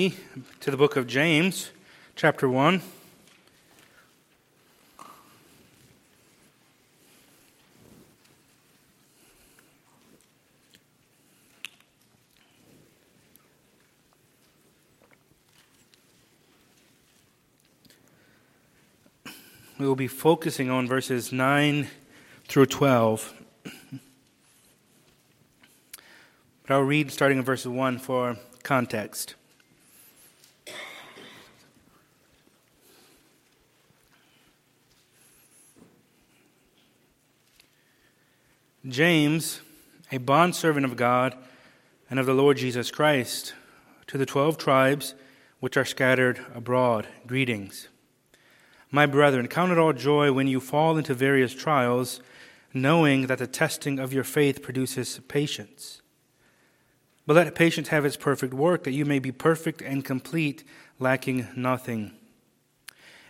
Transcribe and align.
to 0.00 0.72
the 0.72 0.76
book 0.76 0.96
of 0.96 1.06
James, 1.06 1.70
chapter 2.16 2.48
1. 2.48 2.82
We 19.78 19.86
will 19.86 19.94
be 19.94 20.08
focusing 20.08 20.70
on 20.70 20.88
verses 20.88 21.32
9 21.32 21.86
through 22.48 22.66
12. 22.66 23.32
But 23.62 23.72
I'll 26.68 26.80
read 26.80 27.12
starting 27.12 27.38
in 27.38 27.44
verse 27.44 27.64
1 27.64 27.98
for 27.98 28.36
context. 28.64 29.36
James, 38.86 39.62
a 40.12 40.18
bondservant 40.18 40.84
of 40.84 40.96
God 40.96 41.34
and 42.10 42.20
of 42.20 42.26
the 42.26 42.34
Lord 42.34 42.58
Jesus 42.58 42.90
Christ, 42.90 43.54
to 44.08 44.18
the 44.18 44.26
twelve 44.26 44.58
tribes 44.58 45.14
which 45.60 45.78
are 45.78 45.86
scattered 45.86 46.44
abroad, 46.54 47.08
greetings. 47.26 47.88
My 48.90 49.06
brethren, 49.06 49.48
count 49.48 49.72
it 49.72 49.78
all 49.78 49.94
joy 49.94 50.32
when 50.32 50.46
you 50.46 50.60
fall 50.60 50.98
into 50.98 51.14
various 51.14 51.54
trials, 51.54 52.20
knowing 52.74 53.26
that 53.28 53.38
the 53.38 53.46
testing 53.46 53.98
of 53.98 54.12
your 54.12 54.22
faith 54.22 54.60
produces 54.60 55.18
patience. 55.28 56.02
But 57.26 57.36
let 57.36 57.54
patience 57.54 57.88
have 57.88 58.04
its 58.04 58.18
perfect 58.18 58.52
work, 58.52 58.84
that 58.84 58.92
you 58.92 59.06
may 59.06 59.18
be 59.18 59.32
perfect 59.32 59.80
and 59.80 60.04
complete, 60.04 60.62
lacking 60.98 61.48
nothing. 61.56 62.12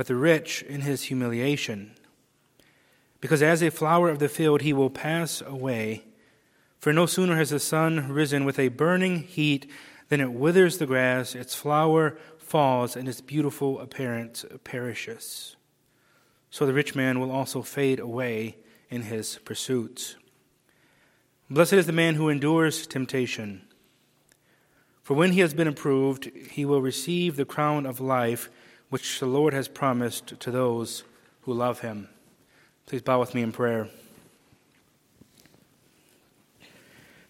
but 0.00 0.06
the 0.06 0.16
rich 0.16 0.62
in 0.62 0.80
his 0.80 1.02
humiliation. 1.02 1.90
Because 3.20 3.42
as 3.42 3.62
a 3.62 3.70
flower 3.70 4.08
of 4.08 4.18
the 4.18 4.30
field 4.30 4.62
he 4.62 4.72
will 4.72 4.88
pass 4.88 5.42
away. 5.42 6.04
For 6.78 6.90
no 6.90 7.04
sooner 7.04 7.36
has 7.36 7.50
the 7.50 7.60
sun 7.60 8.10
risen 8.10 8.46
with 8.46 8.58
a 8.58 8.68
burning 8.68 9.24
heat 9.24 9.70
than 10.08 10.22
it 10.22 10.32
withers 10.32 10.78
the 10.78 10.86
grass, 10.86 11.34
its 11.34 11.54
flower 11.54 12.16
falls, 12.38 12.96
and 12.96 13.10
its 13.10 13.20
beautiful 13.20 13.78
appearance 13.78 14.46
perishes. 14.64 15.56
So 16.48 16.64
the 16.64 16.72
rich 16.72 16.94
man 16.94 17.20
will 17.20 17.30
also 17.30 17.60
fade 17.60 18.00
away 18.00 18.56
in 18.88 19.02
his 19.02 19.38
pursuits. 19.44 20.16
Blessed 21.50 21.74
is 21.74 21.84
the 21.84 21.92
man 21.92 22.14
who 22.14 22.30
endures 22.30 22.86
temptation. 22.86 23.68
For 25.02 25.12
when 25.12 25.32
he 25.32 25.40
has 25.40 25.52
been 25.52 25.68
approved, 25.68 26.30
he 26.52 26.64
will 26.64 26.80
receive 26.80 27.36
the 27.36 27.44
crown 27.44 27.84
of 27.84 28.00
life 28.00 28.48
which 28.90 29.20
the 29.20 29.26
Lord 29.26 29.54
has 29.54 29.68
promised 29.68 30.38
to 30.38 30.50
those 30.50 31.04
who 31.42 31.54
love 31.54 31.80
him. 31.80 32.08
Please 32.86 33.02
bow 33.02 33.20
with 33.20 33.34
me 33.34 33.42
in 33.42 33.52
prayer. 33.52 33.88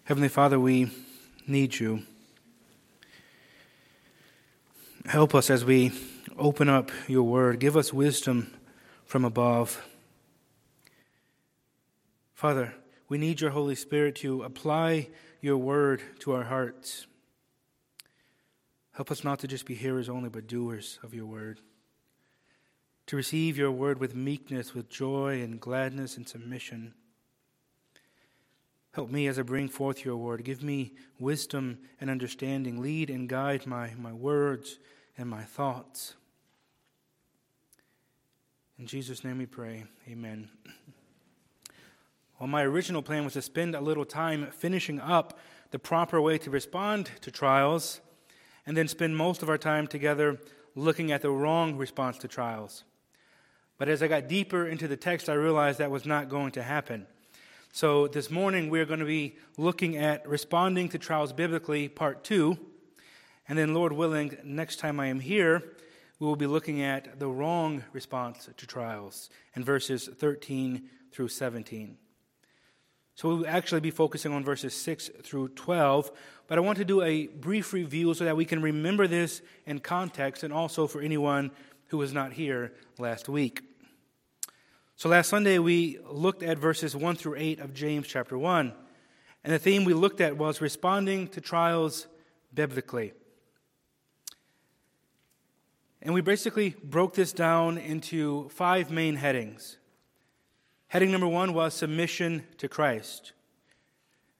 Heavenly 0.03 0.27
Father, 0.27 0.59
we 0.59 0.91
need 1.47 1.79
you. 1.79 2.03
Help 5.05 5.33
us 5.33 5.49
as 5.49 5.63
we 5.63 5.91
open 6.37 6.67
up 6.67 6.91
your 7.07 7.23
word. 7.23 7.59
Give 7.59 7.77
us 7.77 7.93
wisdom 7.93 8.53
from 9.05 9.23
above. 9.23 9.83
Father, 12.33 12.73
we 13.07 13.17
need 13.17 13.39
your 13.39 13.51
Holy 13.51 13.75
Spirit 13.75 14.15
to 14.15 14.41
apply 14.43 15.09
your 15.41 15.57
word 15.57 16.01
to 16.19 16.33
our 16.33 16.45
hearts. 16.45 17.05
Help 19.01 19.09
us 19.09 19.23
not 19.23 19.39
to 19.39 19.47
just 19.47 19.65
be 19.65 19.73
hearers 19.73 20.09
only, 20.09 20.29
but 20.29 20.45
doers 20.45 20.99
of 21.01 21.11
your 21.11 21.25
word. 21.25 21.59
To 23.07 23.15
receive 23.15 23.57
your 23.57 23.71
word 23.71 23.97
with 23.97 24.13
meekness, 24.13 24.75
with 24.75 24.91
joy 24.91 25.41
and 25.41 25.59
gladness 25.59 26.17
and 26.17 26.29
submission. 26.29 26.93
Help 28.91 29.09
me 29.09 29.25
as 29.25 29.39
I 29.39 29.41
bring 29.41 29.69
forth 29.69 30.05
your 30.05 30.17
word. 30.17 30.43
Give 30.43 30.61
me 30.61 30.93
wisdom 31.17 31.79
and 31.99 32.11
understanding. 32.11 32.79
Lead 32.79 33.09
and 33.09 33.27
guide 33.27 33.65
my, 33.65 33.91
my 33.97 34.13
words 34.13 34.77
and 35.17 35.27
my 35.27 35.45
thoughts. 35.45 36.13
In 38.77 38.85
Jesus' 38.85 39.23
name 39.23 39.39
we 39.39 39.47
pray. 39.47 39.85
Amen. 40.07 40.47
Well, 42.39 42.45
my 42.45 42.61
original 42.61 43.01
plan 43.01 43.23
was 43.23 43.33
to 43.33 43.41
spend 43.41 43.73
a 43.73 43.81
little 43.81 44.05
time 44.05 44.49
finishing 44.51 44.99
up 44.99 45.39
the 45.71 45.79
proper 45.79 46.21
way 46.21 46.37
to 46.37 46.51
respond 46.51 47.09
to 47.21 47.31
trials 47.31 47.99
and 48.71 48.77
then 48.77 48.87
spend 48.87 49.17
most 49.17 49.43
of 49.43 49.49
our 49.49 49.57
time 49.57 49.85
together 49.85 50.39
looking 50.75 51.11
at 51.11 51.21
the 51.21 51.29
wrong 51.29 51.75
response 51.75 52.17
to 52.17 52.25
trials. 52.25 52.85
But 53.77 53.89
as 53.89 54.01
I 54.01 54.07
got 54.07 54.29
deeper 54.29 54.65
into 54.65 54.87
the 54.87 54.95
text, 54.95 55.27
I 55.27 55.33
realized 55.33 55.79
that 55.79 55.91
was 55.91 56.05
not 56.05 56.29
going 56.29 56.53
to 56.53 56.63
happen. 56.63 57.05
So 57.73 58.07
this 58.07 58.31
morning, 58.31 58.69
we're 58.69 58.85
going 58.85 59.01
to 59.01 59.05
be 59.05 59.35
looking 59.57 59.97
at 59.97 60.25
responding 60.25 60.87
to 60.87 60.97
trials 60.97 61.33
biblically, 61.33 61.89
part 61.89 62.23
two. 62.23 62.57
And 63.49 63.59
then, 63.59 63.73
Lord 63.73 63.91
willing, 63.91 64.37
next 64.45 64.79
time 64.79 65.01
I 65.01 65.07
am 65.07 65.19
here, 65.19 65.61
we 66.19 66.25
will 66.25 66.37
be 66.37 66.47
looking 66.47 66.81
at 66.81 67.19
the 67.19 67.27
wrong 67.27 67.83
response 67.91 68.47
to 68.55 68.65
trials 68.65 69.29
in 69.53 69.65
verses 69.65 70.07
13 70.07 70.89
through 71.11 71.27
17. 71.27 71.97
So 73.15 73.29
we'll 73.29 73.47
actually 73.47 73.81
be 73.81 73.91
focusing 73.91 74.33
on 74.33 74.43
verses 74.43 74.73
6 74.73 75.09
through 75.23 75.49
12, 75.49 76.11
but 76.47 76.57
I 76.57 76.61
want 76.61 76.77
to 76.79 76.85
do 76.85 77.01
a 77.01 77.27
brief 77.27 77.73
review 77.73 78.13
so 78.13 78.25
that 78.25 78.37
we 78.37 78.45
can 78.45 78.61
remember 78.61 79.07
this 79.07 79.41
in 79.65 79.79
context 79.79 80.43
and 80.43 80.53
also 80.53 80.87
for 80.87 81.01
anyone 81.01 81.51
who 81.87 81.97
was 81.97 82.13
not 82.13 82.33
here 82.33 82.73
last 82.97 83.27
week. 83.27 83.61
So 84.95 85.09
last 85.09 85.29
Sunday 85.29 85.59
we 85.59 85.99
looked 86.09 86.43
at 86.43 86.57
verses 86.57 86.95
1 86.95 87.15
through 87.15 87.35
8 87.37 87.59
of 87.59 87.73
James 87.73 88.07
chapter 88.07 88.37
1, 88.37 88.73
and 89.43 89.53
the 89.53 89.59
theme 89.59 89.83
we 89.83 89.93
looked 89.93 90.21
at 90.21 90.37
was 90.37 90.61
responding 90.61 91.27
to 91.29 91.41
trials 91.41 92.07
biblically. 92.53 93.13
And 96.01 96.13
we 96.13 96.21
basically 96.21 96.75
broke 96.83 97.13
this 97.13 97.31
down 97.33 97.77
into 97.77 98.49
five 98.49 98.89
main 98.89 99.15
headings. 99.15 99.77
Heading 100.91 101.11
number 101.11 101.25
one 101.25 101.53
was 101.53 101.73
submission 101.73 102.43
to 102.57 102.67
Christ. 102.67 103.31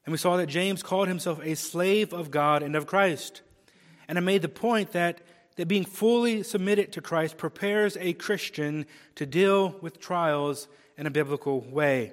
And 0.05 0.11
we 0.11 0.17
saw 0.17 0.35
that 0.35 0.47
James 0.47 0.83
called 0.83 1.07
himself 1.07 1.39
a 1.41 1.55
slave 1.55 2.11
of 2.11 2.29
God 2.29 2.61
and 2.61 2.75
of 2.75 2.85
Christ. 2.85 3.41
And 4.09 4.17
I 4.17 4.21
made 4.21 4.41
the 4.41 4.49
point 4.49 4.91
that, 4.91 5.21
that 5.55 5.69
being 5.69 5.85
fully 5.85 6.43
submitted 6.43 6.91
to 6.91 7.01
Christ 7.01 7.37
prepares 7.37 7.95
a 7.95 8.11
Christian 8.11 8.85
to 9.15 9.25
deal 9.25 9.77
with 9.79 10.01
trials 10.01 10.67
in 10.97 11.07
a 11.07 11.09
biblical 11.09 11.61
way. 11.61 12.11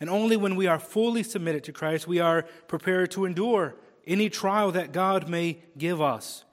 And 0.00 0.08
only 0.08 0.38
when 0.38 0.56
we 0.56 0.66
are 0.66 0.78
fully 0.78 1.22
submitted 1.22 1.62
to 1.64 1.74
Christ, 1.74 2.08
we 2.08 2.20
are 2.20 2.46
prepared 2.68 3.10
to 3.10 3.26
endure 3.26 3.74
any 4.06 4.30
trial 4.30 4.72
that 4.72 4.92
God 4.92 5.28
may 5.28 5.58
give 5.76 6.00
us. 6.00 6.46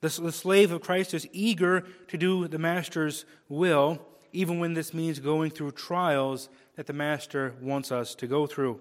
The, 0.00 0.08
the 0.08 0.32
slave 0.32 0.72
of 0.72 0.80
Christ 0.80 1.12
is 1.12 1.28
eager 1.32 1.84
to 2.06 2.16
do 2.16 2.48
the 2.48 2.58
master's 2.58 3.26
will 3.50 4.00
even 4.32 4.58
when 4.58 4.74
this 4.74 4.92
means 4.94 5.18
going 5.18 5.50
through 5.50 5.72
trials 5.72 6.48
that 6.76 6.86
the 6.86 6.92
Master 6.92 7.54
wants 7.60 7.90
us 7.90 8.14
to 8.16 8.26
go 8.26 8.46
through. 8.46 8.80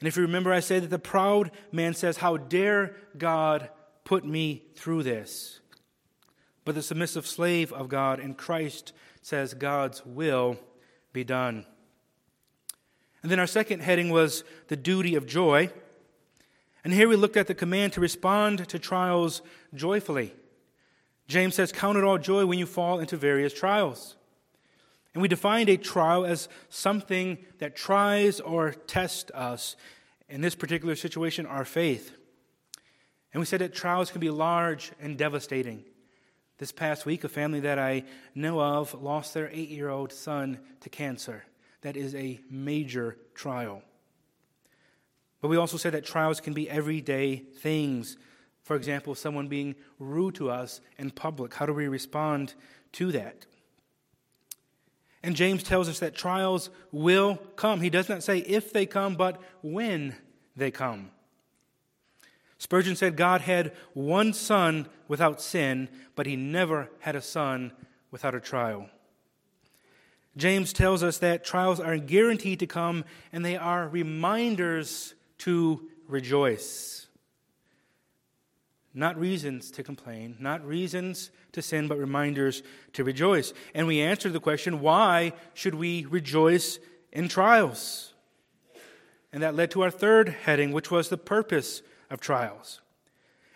And 0.00 0.06
if 0.06 0.16
you 0.16 0.22
remember, 0.22 0.52
I 0.52 0.60
said 0.60 0.82
that 0.82 0.90
the 0.90 0.98
proud 0.98 1.50
man 1.72 1.94
says, 1.94 2.18
How 2.18 2.36
dare 2.36 2.94
God 3.16 3.70
put 4.04 4.24
me 4.24 4.64
through 4.74 5.02
this? 5.02 5.60
But 6.64 6.74
the 6.74 6.82
submissive 6.82 7.26
slave 7.26 7.72
of 7.72 7.88
God 7.88 8.20
in 8.20 8.34
Christ 8.34 8.92
says, 9.22 9.54
God's 9.54 10.04
will 10.04 10.58
be 11.12 11.24
done. 11.24 11.66
And 13.22 13.32
then 13.32 13.40
our 13.40 13.46
second 13.46 13.80
heading 13.80 14.10
was 14.10 14.44
the 14.68 14.76
duty 14.76 15.14
of 15.14 15.26
joy. 15.26 15.70
And 16.84 16.92
here 16.92 17.08
we 17.08 17.16
looked 17.16 17.36
at 17.36 17.46
the 17.46 17.54
command 17.54 17.94
to 17.94 18.00
respond 18.00 18.68
to 18.68 18.78
trials 18.78 19.42
joyfully. 19.74 20.34
James 21.28 21.54
says, 21.54 21.70
Count 21.70 21.98
it 21.98 22.04
all 22.04 22.18
joy 22.18 22.46
when 22.46 22.58
you 22.58 22.66
fall 22.66 22.98
into 22.98 23.16
various 23.16 23.52
trials. 23.52 24.16
And 25.14 25.22
we 25.22 25.28
defined 25.28 25.68
a 25.68 25.76
trial 25.76 26.24
as 26.24 26.48
something 26.68 27.38
that 27.58 27.76
tries 27.76 28.40
or 28.40 28.72
tests 28.72 29.30
us, 29.32 29.76
in 30.28 30.40
this 30.40 30.54
particular 30.54 30.94
situation, 30.94 31.46
our 31.46 31.64
faith. 31.64 32.16
And 33.32 33.40
we 33.40 33.46
said 33.46 33.60
that 33.60 33.74
trials 33.74 34.10
can 34.10 34.20
be 34.20 34.30
large 34.30 34.92
and 35.00 35.16
devastating. 35.16 35.84
This 36.58 36.72
past 36.72 37.06
week, 37.06 37.24
a 37.24 37.28
family 37.28 37.60
that 37.60 37.78
I 37.78 38.04
know 38.34 38.60
of 38.60 38.94
lost 39.00 39.32
their 39.32 39.48
eight 39.52 39.68
year 39.68 39.88
old 39.88 40.12
son 40.12 40.58
to 40.80 40.90
cancer. 40.90 41.44
That 41.82 41.96
is 41.96 42.14
a 42.14 42.40
major 42.50 43.16
trial. 43.34 43.82
But 45.40 45.48
we 45.48 45.56
also 45.56 45.76
said 45.76 45.94
that 45.94 46.04
trials 46.04 46.40
can 46.40 46.52
be 46.52 46.68
everyday 46.68 47.36
things. 47.36 48.16
For 48.68 48.76
example, 48.76 49.14
someone 49.14 49.48
being 49.48 49.76
rude 49.98 50.34
to 50.34 50.50
us 50.50 50.82
in 50.98 51.10
public. 51.10 51.54
How 51.54 51.64
do 51.64 51.72
we 51.72 51.88
respond 51.88 52.52
to 52.92 53.10
that? 53.12 53.46
And 55.22 55.34
James 55.34 55.62
tells 55.62 55.88
us 55.88 56.00
that 56.00 56.14
trials 56.14 56.68
will 56.92 57.36
come. 57.56 57.80
He 57.80 57.88
does 57.88 58.10
not 58.10 58.22
say 58.22 58.40
if 58.40 58.70
they 58.70 58.84
come, 58.84 59.14
but 59.14 59.40
when 59.62 60.14
they 60.54 60.70
come. 60.70 61.08
Spurgeon 62.58 62.94
said 62.94 63.16
God 63.16 63.40
had 63.40 63.72
one 63.94 64.34
son 64.34 64.86
without 65.08 65.40
sin, 65.40 65.88
but 66.14 66.26
he 66.26 66.36
never 66.36 66.90
had 66.98 67.16
a 67.16 67.22
son 67.22 67.72
without 68.10 68.34
a 68.34 68.40
trial. 68.40 68.90
James 70.36 70.74
tells 70.74 71.02
us 71.02 71.16
that 71.16 71.42
trials 71.42 71.80
are 71.80 71.96
guaranteed 71.96 72.58
to 72.58 72.66
come 72.66 73.06
and 73.32 73.42
they 73.42 73.56
are 73.56 73.88
reminders 73.88 75.14
to 75.38 75.88
rejoice. 76.06 77.07
Not 78.98 79.16
reasons 79.16 79.70
to 79.70 79.84
complain, 79.84 80.34
not 80.40 80.66
reasons 80.66 81.30
to 81.52 81.62
sin, 81.62 81.86
but 81.86 81.98
reminders 81.98 82.64
to 82.94 83.04
rejoice. 83.04 83.52
And 83.72 83.86
we 83.86 84.00
answer 84.00 84.28
the 84.28 84.40
question 84.40 84.80
why 84.80 85.34
should 85.54 85.76
we 85.76 86.04
rejoice 86.06 86.80
in 87.12 87.28
trials? 87.28 88.12
And 89.32 89.40
that 89.40 89.54
led 89.54 89.70
to 89.70 89.82
our 89.82 89.92
third 89.92 90.30
heading, 90.30 90.72
which 90.72 90.90
was 90.90 91.10
the 91.10 91.16
purpose 91.16 91.80
of 92.10 92.18
trials. 92.18 92.80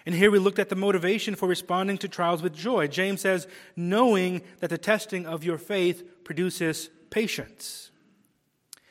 And 0.06 0.14
here 0.14 0.30
we 0.30 0.38
looked 0.38 0.60
at 0.60 0.68
the 0.68 0.76
motivation 0.76 1.34
for 1.34 1.48
responding 1.48 1.98
to 1.98 2.08
trials 2.08 2.40
with 2.40 2.54
joy. 2.54 2.86
James 2.86 3.22
says, 3.22 3.48
knowing 3.74 4.42
that 4.60 4.70
the 4.70 4.78
testing 4.78 5.26
of 5.26 5.42
your 5.42 5.58
faith 5.58 6.22
produces 6.22 6.88
patience. 7.10 7.90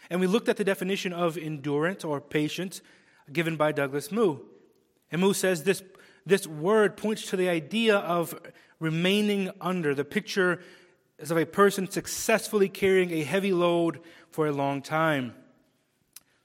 And 0.10 0.20
we 0.20 0.28
looked 0.28 0.50
at 0.50 0.58
the 0.58 0.66
definition 0.66 1.14
of 1.14 1.38
endurance 1.38 2.04
or 2.04 2.20
patience 2.20 2.82
given 3.32 3.56
by 3.56 3.72
Douglas 3.72 4.12
Moo. 4.12 4.40
And 5.12 5.22
Moo 5.22 5.34
says 5.34 5.64
this, 5.64 5.84
this 6.26 6.46
word 6.48 6.98
points 6.98 7.28
to 7.28 7.38
the 7.38 7.50
idea 7.50 7.98
of 7.98 8.40
remaining 8.80 9.52
under. 9.60 9.94
The 9.96 10.06
picture 10.06 10.62
is 11.20 11.32
of 11.32 11.38
a 11.38 11.46
person 11.46 11.90
successfully 11.90 12.70
carrying 12.70 13.12
a 13.12 13.24
heavy 13.24 13.54
load 13.54 14.00
for 14.32 14.48
a 14.48 14.52
long 14.52 14.82
time. 14.82 15.36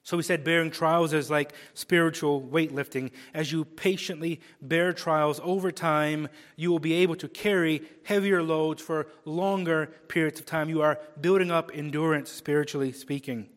So 0.02 0.16
we 0.16 0.22
said 0.22 0.44
bearing 0.44 0.70
trials 0.70 1.12
is 1.12 1.30
like 1.30 1.52
spiritual 1.74 2.40
weightlifting. 2.40 3.10
As 3.34 3.50
you 3.50 3.64
patiently 3.64 4.40
bear 4.62 4.92
trials 4.92 5.40
over 5.42 5.72
time, 5.72 6.28
you 6.54 6.70
will 6.70 6.78
be 6.78 6.92
able 6.92 7.16
to 7.16 7.28
carry 7.28 7.82
heavier 8.04 8.40
loads 8.40 8.80
for 8.80 9.08
longer 9.24 9.86
periods 10.06 10.38
of 10.38 10.46
time. 10.46 10.68
You 10.68 10.82
are 10.82 11.00
building 11.20 11.50
up 11.50 11.72
endurance, 11.74 12.30
spiritually 12.30 12.92
speaking. 12.92 13.48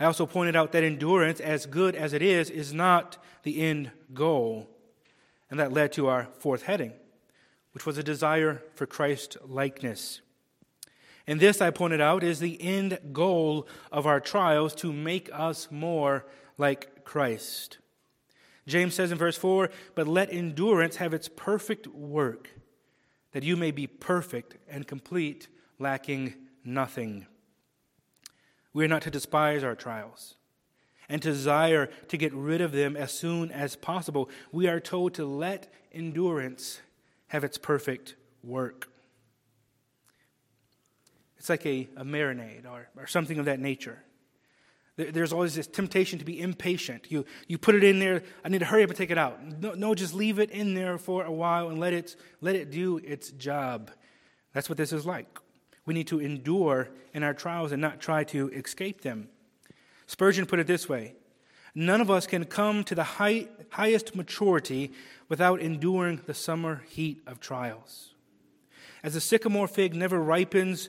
I 0.00 0.04
also 0.06 0.26
pointed 0.26 0.56
out 0.56 0.72
that 0.72 0.82
endurance, 0.82 1.38
as 1.38 1.64
good 1.66 1.94
as 1.94 2.12
it 2.12 2.22
is, 2.22 2.50
is 2.50 2.72
not 2.72 3.16
the 3.44 3.60
end 3.60 3.92
goal. 4.12 4.66
And 5.50 5.58
that 5.58 5.72
led 5.72 5.92
to 5.92 6.06
our 6.06 6.28
fourth 6.38 6.62
heading, 6.62 6.92
which 7.72 7.84
was 7.84 7.98
a 7.98 8.02
desire 8.02 8.62
for 8.74 8.86
Christ 8.86 9.36
likeness. 9.44 10.20
And 11.26 11.40
this, 11.40 11.60
I 11.60 11.70
pointed 11.70 12.00
out, 12.00 12.22
is 12.22 12.40
the 12.40 12.60
end 12.60 12.98
goal 13.12 13.68
of 13.92 14.06
our 14.06 14.20
trials 14.20 14.74
to 14.76 14.92
make 14.92 15.28
us 15.32 15.68
more 15.70 16.26
like 16.56 17.04
Christ. 17.04 17.78
James 18.66 18.94
says 18.94 19.12
in 19.12 19.18
verse 19.18 19.36
4 19.36 19.70
But 19.94 20.08
let 20.08 20.32
endurance 20.32 20.96
have 20.96 21.12
its 21.12 21.28
perfect 21.28 21.86
work, 21.88 22.50
that 23.32 23.42
you 23.42 23.56
may 23.56 23.70
be 23.70 23.86
perfect 23.86 24.56
and 24.68 24.86
complete, 24.86 25.48
lacking 25.78 26.34
nothing. 26.64 27.26
We 28.72 28.84
are 28.84 28.88
not 28.88 29.02
to 29.02 29.10
despise 29.10 29.64
our 29.64 29.74
trials 29.74 30.36
and 31.10 31.20
desire 31.20 31.90
to 32.08 32.16
get 32.16 32.32
rid 32.32 32.60
of 32.60 32.72
them 32.72 32.96
as 32.96 33.12
soon 33.12 33.50
as 33.50 33.76
possible. 33.76 34.30
We 34.52 34.68
are 34.68 34.80
told 34.80 35.12
to 35.14 35.26
let 35.26 35.70
endurance 35.92 36.80
have 37.28 37.44
its 37.44 37.58
perfect 37.58 38.14
work. 38.42 38.88
It's 41.36 41.48
like 41.48 41.66
a, 41.66 41.88
a 41.96 42.04
marinade 42.04 42.64
or, 42.66 42.88
or 42.96 43.06
something 43.06 43.38
of 43.38 43.46
that 43.46 43.60
nature. 43.60 44.02
There, 44.96 45.10
there's 45.10 45.32
always 45.32 45.54
this 45.54 45.66
temptation 45.66 46.18
to 46.18 46.24
be 46.24 46.40
impatient. 46.40 47.10
You, 47.10 47.24
you 47.48 47.58
put 47.58 47.74
it 47.74 47.82
in 47.82 47.98
there, 47.98 48.22
I 48.44 48.48
need 48.48 48.58
to 48.60 48.66
hurry 48.66 48.84
up 48.84 48.90
and 48.90 48.96
take 48.96 49.10
it 49.10 49.18
out. 49.18 49.42
No, 49.42 49.72
no, 49.72 49.94
just 49.94 50.14
leave 50.14 50.38
it 50.38 50.50
in 50.50 50.74
there 50.74 50.96
for 50.98 51.24
a 51.24 51.32
while 51.32 51.70
and 51.70 51.80
let 51.80 51.92
it, 51.92 52.14
let 52.40 52.54
it 52.54 52.70
do 52.70 52.98
its 52.98 53.30
job. 53.32 53.90
That's 54.52 54.68
what 54.68 54.78
this 54.78 54.92
is 54.92 55.06
like. 55.06 55.38
We 55.86 55.94
need 55.94 56.08
to 56.08 56.20
endure 56.20 56.90
in 57.14 57.22
our 57.22 57.34
trials 57.34 57.72
and 57.72 57.80
not 57.80 58.00
try 58.00 58.22
to 58.24 58.48
escape 58.50 59.00
them. 59.00 59.28
Spurgeon 60.10 60.44
put 60.44 60.58
it 60.58 60.66
this 60.66 60.88
way 60.88 61.14
None 61.72 62.00
of 62.00 62.10
us 62.10 62.26
can 62.26 62.44
come 62.44 62.82
to 62.82 62.96
the 62.96 63.04
high, 63.04 63.46
highest 63.70 64.16
maturity 64.16 64.90
without 65.28 65.60
enduring 65.60 66.20
the 66.26 66.34
summer 66.34 66.82
heat 66.88 67.22
of 67.28 67.38
trials. 67.38 68.14
As 69.04 69.14
the 69.14 69.20
sycamore 69.20 69.68
fig 69.68 69.94
never 69.94 70.20
ripens 70.20 70.88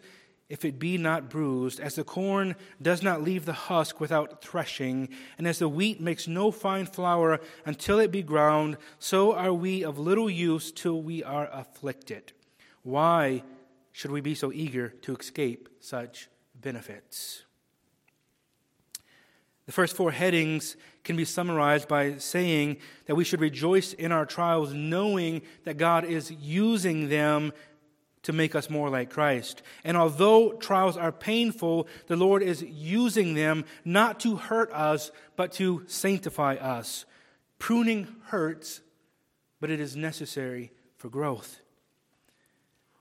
if 0.49 0.65
it 0.65 0.79
be 0.79 0.97
not 0.97 1.29
bruised, 1.29 1.79
as 1.79 1.93
the 1.93 2.03
corn 2.03 2.55
does 2.81 3.03
not 3.03 3.21
leave 3.21 3.45
the 3.45 3.53
husk 3.53 3.99
without 4.01 4.41
threshing, 4.41 5.07
and 5.37 5.47
as 5.47 5.59
the 5.59 5.69
wheat 5.69 6.01
makes 6.01 6.27
no 6.27 6.49
fine 6.49 6.87
flour 6.87 7.39
until 7.63 7.99
it 7.99 8.11
be 8.11 8.23
ground, 8.23 8.75
so 8.97 9.33
are 9.33 9.53
we 9.53 9.83
of 9.83 9.99
little 9.99 10.31
use 10.31 10.71
till 10.71 10.99
we 10.99 11.23
are 11.23 11.47
afflicted. 11.53 12.33
Why 12.81 13.43
should 13.91 14.09
we 14.09 14.19
be 14.19 14.33
so 14.33 14.51
eager 14.51 14.89
to 15.03 15.15
escape 15.15 15.69
such 15.79 16.27
benefits? 16.59 17.43
The 19.71 19.75
first 19.75 19.95
four 19.95 20.11
headings 20.11 20.75
can 21.05 21.15
be 21.15 21.23
summarized 21.23 21.87
by 21.87 22.17
saying 22.17 22.75
that 23.05 23.15
we 23.15 23.23
should 23.23 23.39
rejoice 23.39 23.93
in 23.93 24.11
our 24.11 24.25
trials, 24.25 24.73
knowing 24.73 25.43
that 25.63 25.77
God 25.77 26.03
is 26.03 26.29
using 26.29 27.07
them 27.07 27.53
to 28.23 28.33
make 28.33 28.53
us 28.53 28.69
more 28.69 28.89
like 28.89 29.09
Christ. 29.09 29.61
And 29.85 29.95
although 29.95 30.51
trials 30.51 30.97
are 30.97 31.13
painful, 31.13 31.87
the 32.07 32.17
Lord 32.17 32.43
is 32.43 32.61
using 32.61 33.33
them 33.33 33.63
not 33.85 34.19
to 34.19 34.35
hurt 34.35 34.73
us, 34.73 35.09
but 35.37 35.53
to 35.53 35.83
sanctify 35.87 36.55
us. 36.55 37.05
Pruning 37.57 38.13
hurts, 38.25 38.81
but 39.61 39.69
it 39.69 39.79
is 39.79 39.95
necessary 39.95 40.73
for 40.97 41.07
growth. 41.07 41.61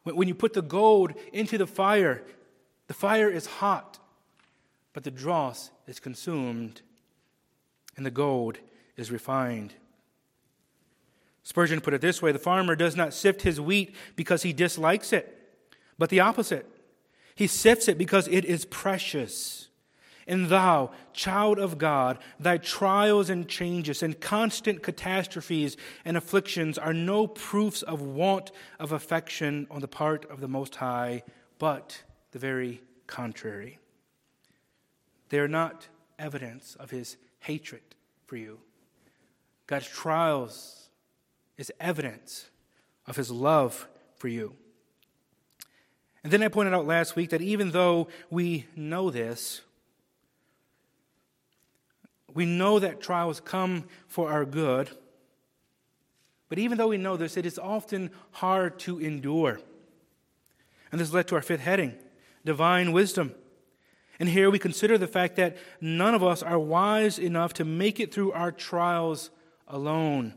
When 0.04 0.28
you 0.28 0.36
put 0.36 0.52
the 0.52 0.62
gold 0.62 1.14
into 1.32 1.58
the 1.58 1.66
fire, 1.66 2.22
the 2.86 2.94
fire 2.94 3.28
is 3.28 3.46
hot, 3.46 3.98
but 4.92 5.04
the 5.04 5.10
dross 5.10 5.70
is 5.86 6.00
consumed, 6.00 6.82
and 7.96 8.04
the 8.04 8.10
gold 8.10 8.58
is 8.96 9.10
refined. 9.10 9.74
Spurgeon 11.42 11.80
put 11.80 11.94
it 11.94 12.00
this 12.00 12.20
way 12.20 12.32
the 12.32 12.38
farmer 12.38 12.76
does 12.76 12.96
not 12.96 13.14
sift 13.14 13.42
his 13.42 13.60
wheat 13.60 13.94
because 14.16 14.42
he 14.42 14.52
dislikes 14.52 15.12
it, 15.12 15.36
but 15.98 16.10
the 16.10 16.20
opposite. 16.20 16.66
He 17.34 17.46
sifts 17.46 17.88
it 17.88 17.96
because 17.98 18.28
it 18.28 18.44
is 18.44 18.64
precious. 18.66 19.68
And 20.26 20.48
thou, 20.48 20.92
child 21.12 21.58
of 21.58 21.78
God, 21.78 22.18
thy 22.38 22.58
trials 22.58 23.30
and 23.30 23.48
changes 23.48 24.02
and 24.02 24.20
constant 24.20 24.82
catastrophes 24.82 25.76
and 26.04 26.16
afflictions 26.16 26.78
are 26.78 26.92
no 26.92 27.26
proofs 27.26 27.82
of 27.82 28.02
want 28.02 28.52
of 28.78 28.92
affection 28.92 29.66
on 29.70 29.80
the 29.80 29.88
part 29.88 30.30
of 30.30 30.40
the 30.40 30.48
Most 30.48 30.76
High, 30.76 31.22
but 31.58 32.02
the 32.30 32.38
very 32.38 32.82
contrary. 33.06 33.78
They 35.30 35.38
are 35.38 35.48
not 35.48 35.88
evidence 36.18 36.76
of 36.78 36.90
his 36.90 37.16
hatred 37.40 37.82
for 38.26 38.36
you. 38.36 38.58
God's 39.66 39.88
trials 39.88 40.88
is 41.56 41.72
evidence 41.80 42.50
of 43.06 43.16
his 43.16 43.30
love 43.30 43.88
for 44.16 44.28
you. 44.28 44.54
And 46.22 46.32
then 46.32 46.42
I 46.42 46.48
pointed 46.48 46.74
out 46.74 46.86
last 46.86 47.16
week 47.16 47.30
that 47.30 47.40
even 47.40 47.70
though 47.70 48.08
we 48.28 48.66
know 48.76 49.10
this, 49.10 49.62
we 52.34 52.44
know 52.44 52.78
that 52.78 53.00
trials 53.00 53.40
come 53.40 53.84
for 54.06 54.30
our 54.30 54.44
good. 54.44 54.90
But 56.48 56.58
even 56.58 56.76
though 56.76 56.88
we 56.88 56.98
know 56.98 57.16
this, 57.16 57.36
it 57.36 57.46
is 57.46 57.58
often 57.58 58.10
hard 58.32 58.78
to 58.80 58.98
endure. 58.98 59.60
And 60.92 61.00
this 61.00 61.12
led 61.12 61.28
to 61.28 61.36
our 61.36 61.42
fifth 61.42 61.60
heading 61.60 61.94
divine 62.44 62.92
wisdom. 62.92 63.34
And 64.20 64.28
here 64.28 64.50
we 64.50 64.58
consider 64.58 64.98
the 64.98 65.08
fact 65.08 65.36
that 65.36 65.56
none 65.80 66.14
of 66.14 66.22
us 66.22 66.42
are 66.42 66.58
wise 66.58 67.18
enough 67.18 67.54
to 67.54 67.64
make 67.64 67.98
it 67.98 68.12
through 68.12 68.32
our 68.32 68.52
trials 68.52 69.30
alone. 69.66 70.34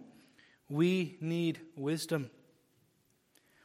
We 0.70 1.18
need 1.20 1.60
wisdom. 1.75 2.32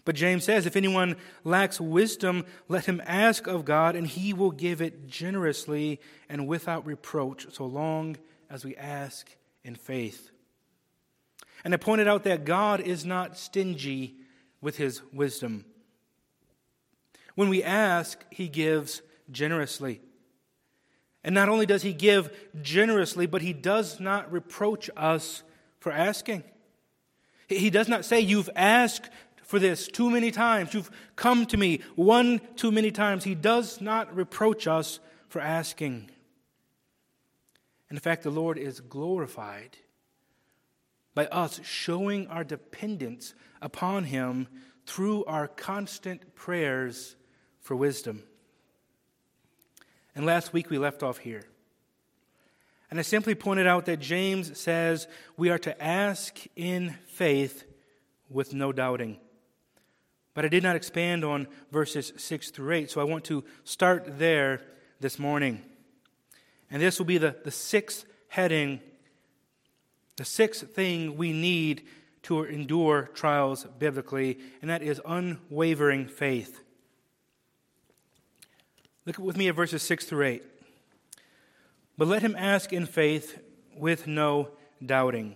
But 0.05 0.17
James 0.17 0.43
says, 0.43 0.67
if 0.67 0.75
anyone 0.75 1.17
lacks 1.45 1.81
wisdom, 1.81 2.47
let 2.67 2.87
him 2.87 3.01
ask 3.07 3.47
of 3.47 3.65
God, 3.65 3.95
and 3.95 4.07
he 4.07 4.33
will 4.33 4.51
give 4.51 4.83
it 4.83 5.07
generously 5.07 6.01
and 6.29 6.49
without 6.49 6.85
reproach, 6.85 7.47
so 7.55 7.67
long 7.67 8.17
as 8.51 8.65
we 8.65 8.75
ask 8.75 9.31
in 9.63 9.77
faith. 9.77 10.31
And 11.65 11.75
I 11.75 11.77
pointed 11.77 12.09
out 12.09 12.25
that 12.25 12.45
God 12.45 12.81
is 12.81 13.05
not 13.05 13.39
stingy 13.39 14.17
with 14.61 14.79
his 14.79 15.03
wisdom. 15.13 15.65
When 17.37 17.49
we 17.49 17.63
ask, 17.63 18.25
he 18.31 18.49
gives 18.49 19.03
generously. 19.31 20.01
And 21.25 21.35
not 21.35 21.49
only 21.49 21.67
does 21.67 21.83
he 21.83 21.93
give 21.93 22.35
generously, 22.63 23.27
but 23.27 23.43
he 23.43 23.53
does 23.53 24.01
not 24.01 24.31
reproach 24.31 24.89
us 24.97 25.43
for 25.81 25.93
asking. 25.93 26.45
He 27.49 27.71
does 27.71 27.89
not 27.89 28.05
say, 28.05 28.21
You've 28.21 28.51
asked 28.55 29.11
for 29.43 29.59
this 29.59 29.89
too 29.89 30.11
many 30.11 30.31
times. 30.31 30.75
You've 30.75 30.91
come 31.17 31.47
to 31.47 31.57
me 31.57 31.81
one 31.97 32.41
too 32.57 32.71
many 32.71 32.91
times. 32.91 33.25
He 33.25 33.35
does 33.35 33.81
not 33.81 34.15
reproach 34.15 34.67
us 34.67 35.01
for 35.29 35.41
asking. 35.41 36.11
In 37.91 37.99
fact, 37.99 38.23
the 38.23 38.31
Lord 38.31 38.59
is 38.59 38.81
glorified 38.81 39.79
by 41.15 41.27
us 41.27 41.61
showing 41.65 42.27
our 42.29 42.45
dependence 42.45 43.35
upon 43.63 44.05
Him 44.05 44.47
through 44.85 45.25
our 45.25 45.49
constant 45.49 46.35
prayers 46.35 47.17
for 47.61 47.75
wisdom. 47.75 48.25
And 50.19 50.27
last 50.27 50.53
week 50.53 50.69
we 50.69 50.79
left 50.79 51.05
off 51.05 51.19
here. 51.19 51.45
And 52.91 52.99
I 52.99 53.03
simply 53.03 53.37
pointed 53.37 53.69
out 53.69 53.87
that 53.87 54.01
James 54.01 54.59
says 54.59 55.07
we 55.37 55.49
are 55.49 55.61
to 55.61 55.81
ask 55.81 56.37
in 56.57 56.97
faith 57.07 57.63
with 58.29 58.53
no 58.53 58.73
doubting. 58.73 59.21
But 60.35 60.45
I 60.45 60.49
did 60.49 60.65
not 60.65 60.75
expand 60.75 61.25
on 61.25 61.47
verses 61.71 62.13
6 62.17 62.51
through 62.51 62.75
8, 62.75 62.91
so 62.91 63.01
I 63.01 63.05
want 63.05 63.27
to 63.27 63.45
start 63.63 64.19
there 64.19 64.63
this 64.99 65.21
morning. 65.21 65.63
And 66.69 66.83
this 66.83 66.99
will 66.99 67.07
be 67.07 67.19
the, 67.19 67.37
the 67.45 67.53
sixth 67.53 68.05
heading, 68.27 68.81
the 70.17 70.25
sixth 70.25 70.75
thing 70.75 71.17
we 71.17 71.33
need 71.33 71.85
to 72.25 72.43
endure 72.43 73.09
trials 73.15 73.69
biblically, 73.79 74.41
and 74.63 74.69
that 74.69 74.83
is 74.83 75.01
unwavering 75.07 76.09
faith. 76.09 76.65
Look 79.09 79.19
with 79.19 79.39
me 79.39 79.49
at 79.49 79.55
verses 79.55 79.83
6 79.85 80.05
through 80.05 80.27
8. 80.27 80.43
But 81.97 82.09
let 82.09 82.21
him 82.21 82.37
ask 82.37 82.75
in 82.75 82.85
faith 82.85 83.39
with 83.75 84.07
no 84.07 84.51
doubting. 84.85 85.35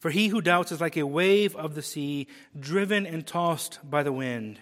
For 0.00 0.10
he 0.10 0.26
who 0.26 0.40
doubts 0.40 0.72
is 0.72 0.80
like 0.80 0.96
a 0.96 1.06
wave 1.06 1.54
of 1.54 1.76
the 1.76 1.82
sea, 1.82 2.26
driven 2.58 3.06
and 3.06 3.24
tossed 3.24 3.78
by 3.88 4.02
the 4.02 4.12
wind. 4.12 4.58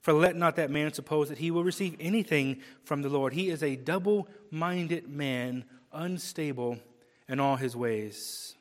For 0.00 0.14
let 0.14 0.34
not 0.34 0.56
that 0.56 0.70
man 0.70 0.94
suppose 0.94 1.28
that 1.28 1.36
he 1.36 1.50
will 1.50 1.62
receive 1.62 1.94
anything 2.00 2.62
from 2.84 3.02
the 3.02 3.10
Lord. 3.10 3.34
He 3.34 3.50
is 3.50 3.62
a 3.62 3.76
double 3.76 4.26
minded 4.50 5.06
man, 5.06 5.64
unstable 5.92 6.78
in 7.28 7.38
all 7.38 7.56
his 7.56 7.76
ways. 7.76 8.54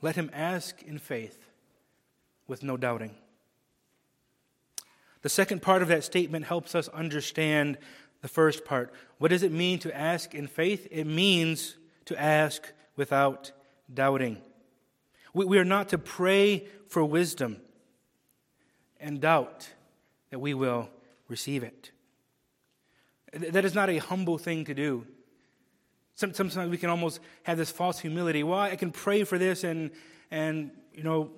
Let 0.00 0.14
him 0.14 0.30
ask 0.32 0.80
in 0.84 1.00
faith 1.00 1.48
with 2.46 2.62
no 2.62 2.76
doubting. 2.76 3.16
The 5.24 5.30
second 5.30 5.62
part 5.62 5.80
of 5.80 5.88
that 5.88 6.04
statement 6.04 6.44
helps 6.44 6.74
us 6.74 6.86
understand 6.88 7.78
the 8.20 8.28
first 8.28 8.66
part. 8.66 8.92
What 9.16 9.28
does 9.28 9.42
it 9.42 9.52
mean 9.52 9.78
to 9.78 9.96
ask 9.96 10.34
in 10.34 10.46
faith? 10.46 10.86
It 10.90 11.06
means 11.06 11.76
to 12.04 12.20
ask 12.20 12.70
without 12.94 13.50
doubting. 13.92 14.36
We, 15.32 15.56
are 15.56 15.64
not 15.64 15.88
to 15.88 15.98
pray 15.98 16.66
for 16.88 17.02
wisdom 17.02 17.56
and 19.00 19.18
doubt 19.18 19.70
that 20.28 20.40
we 20.40 20.52
will 20.52 20.90
receive 21.28 21.62
it. 21.62 21.90
That 23.32 23.64
is 23.64 23.74
not 23.74 23.88
a 23.88 23.96
humble 23.96 24.36
thing 24.36 24.66
to 24.66 24.74
do. 24.74 25.06
Sometimes 26.16 26.54
we 26.68 26.76
can 26.76 26.90
almost 26.90 27.20
have 27.44 27.56
this 27.56 27.70
false 27.70 27.98
humility. 27.98 28.42
Well, 28.42 28.58
I 28.58 28.76
can 28.76 28.90
pray 28.90 29.24
for 29.24 29.38
this 29.38 29.64
and, 29.64 29.90
and 30.30 30.70
you 30.92 31.02
know, 31.02 31.30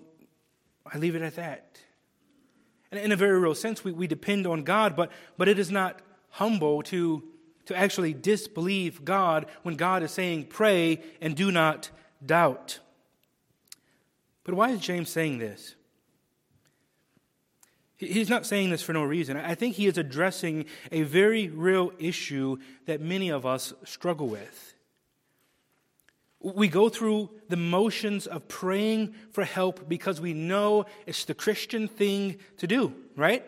I 0.93 0.99
leave 0.99 1.15
it 1.15 1.23
at 1.23 1.37
that. 1.37 1.79
In 2.97 3.13
a 3.13 3.17
very 3.17 3.39
real 3.39 3.55
sense, 3.55 3.85
we, 3.85 3.93
we 3.93 4.07
depend 4.07 4.47
on 4.47 4.63
God, 4.63 4.97
but, 4.97 5.11
but 5.37 5.49
it 5.49 5.59
is 5.59 5.71
not 5.71 6.01
humble 6.31 6.83
to, 6.85 7.23
to 7.67 7.77
actually 7.77 8.13
disbelieve 8.13 9.05
God 9.05 9.47
when 9.63 9.77
God 9.77 10.03
is 10.03 10.11
saying, 10.11 10.47
pray 10.47 11.01
and 11.21 11.35
do 11.35 11.51
not 11.51 11.91
doubt. 12.25 12.81
But 14.45 14.55
why 14.55 14.71
is 14.71 14.81
James 14.81 15.11
saying 15.11 15.39
this? 15.39 15.75
He's 17.97 18.29
not 18.29 18.45
saying 18.45 18.71
this 18.71 18.83
for 18.83 18.93
no 18.93 19.05
reason. 19.05 19.39
I 19.39 19.55
think 19.55 19.77
he 19.77 19.87
is 19.87 19.97
addressing 19.97 20.67
a 20.93 21.03
very 21.03 21.49
real 21.49 21.93
issue 21.99 22.59
that 22.85 23.01
many 23.01 23.31
of 23.31 23.47
us 23.47 23.73
struggle 23.85 24.29
with. 24.29 24.66
We 26.41 26.69
go 26.69 26.89
through 26.89 27.31
the 27.49 27.57
motions 27.57 28.27
of 28.27 28.47
praying 28.47 29.15
for 29.33 29.45
help 29.45 29.89
because 29.89 30.21
we 30.21 30.33
know 30.33 30.87
it's 31.07 31.25
the 31.25 31.35
Christian 31.35 31.89
thing 31.89 32.37
to 32.59 32.67
do, 32.67 32.95
right? 33.17 33.45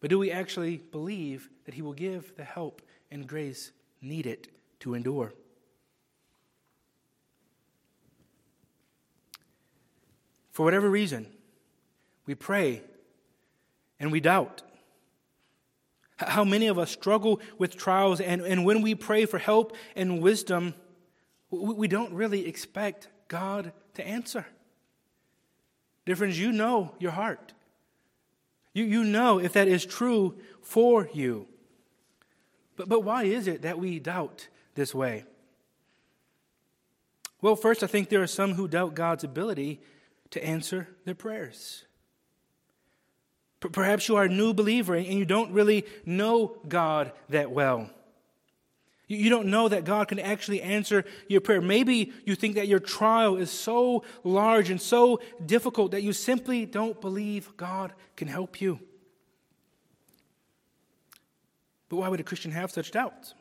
But 0.00 0.10
do 0.10 0.18
we 0.18 0.30
actually 0.30 0.78
believe 0.78 1.48
that 1.64 1.74
he 1.74 1.82
will 1.82 1.92
give 1.92 2.34
the 2.36 2.44
help 2.44 2.82
and 3.10 3.26
grace 3.26 3.72
needed 4.00 4.48
to 4.80 4.94
endure? 4.94 5.32
For 10.50 10.62
whatever 10.62 10.88
reason, 10.88 11.26
we 12.26 12.34
pray 12.34 12.82
and 13.98 14.12
we 14.12 14.20
doubt. 14.20 14.62
How 16.16 16.44
many 16.44 16.68
of 16.68 16.78
us 16.78 16.90
struggle 16.90 17.40
with 17.58 17.76
trials, 17.76 18.20
and, 18.20 18.42
and 18.42 18.64
when 18.64 18.82
we 18.82 18.94
pray 18.94 19.26
for 19.26 19.38
help 19.38 19.76
and 19.96 20.20
wisdom, 20.20 20.74
we 21.50 21.88
don't 21.88 22.12
really 22.12 22.46
expect 22.46 23.08
God 23.28 23.72
to 23.94 24.06
answer. 24.06 24.46
Dear 26.06 26.16
friends, 26.16 26.38
you 26.38 26.52
know 26.52 26.94
your 26.98 27.12
heart. 27.12 27.52
You, 28.74 28.84
you 28.84 29.04
know 29.04 29.38
if 29.38 29.52
that 29.54 29.68
is 29.68 29.86
true 29.86 30.36
for 30.62 31.08
you. 31.12 31.46
But, 32.76 32.88
but 32.88 33.00
why 33.04 33.24
is 33.24 33.46
it 33.46 33.62
that 33.62 33.78
we 33.78 33.98
doubt 33.98 34.48
this 34.74 34.94
way? 34.94 35.24
Well, 37.40 37.56
first, 37.56 37.82
I 37.82 37.86
think 37.86 38.08
there 38.08 38.22
are 38.22 38.26
some 38.26 38.54
who 38.54 38.68
doubt 38.68 38.94
God's 38.94 39.24
ability 39.24 39.80
to 40.30 40.44
answer 40.44 40.88
their 41.04 41.14
prayers. 41.14 41.84
Perhaps 43.72 44.08
you 44.08 44.16
are 44.16 44.24
a 44.24 44.28
new 44.28 44.52
believer 44.52 44.94
and 44.94 45.06
you 45.06 45.24
don't 45.24 45.52
really 45.52 45.84
know 46.04 46.56
God 46.68 47.12
that 47.28 47.50
well. 47.50 47.90
You 49.06 49.28
don't 49.28 49.48
know 49.48 49.68
that 49.68 49.84
God 49.84 50.08
can 50.08 50.18
actually 50.18 50.62
answer 50.62 51.04
your 51.28 51.40
prayer. 51.40 51.60
Maybe 51.60 52.12
you 52.24 52.34
think 52.34 52.54
that 52.54 52.68
your 52.68 52.78
trial 52.78 53.36
is 53.36 53.50
so 53.50 54.02
large 54.22 54.70
and 54.70 54.80
so 54.80 55.20
difficult 55.44 55.92
that 55.92 56.02
you 56.02 56.12
simply 56.12 56.64
don't 56.64 57.00
believe 57.00 57.54
God 57.56 57.92
can 58.16 58.28
help 58.28 58.60
you. 58.62 58.80
But 61.90 61.96
why 61.96 62.08
would 62.08 62.20
a 62.20 62.24
Christian 62.24 62.50
have 62.52 62.70
such 62.70 62.90
doubts? 62.92 63.34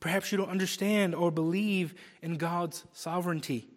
Perhaps 0.00 0.32
you 0.32 0.38
don't 0.38 0.50
understand 0.50 1.14
or 1.14 1.30
believe 1.30 1.94
in 2.22 2.38
God's 2.38 2.84
sovereignty. 2.92 3.68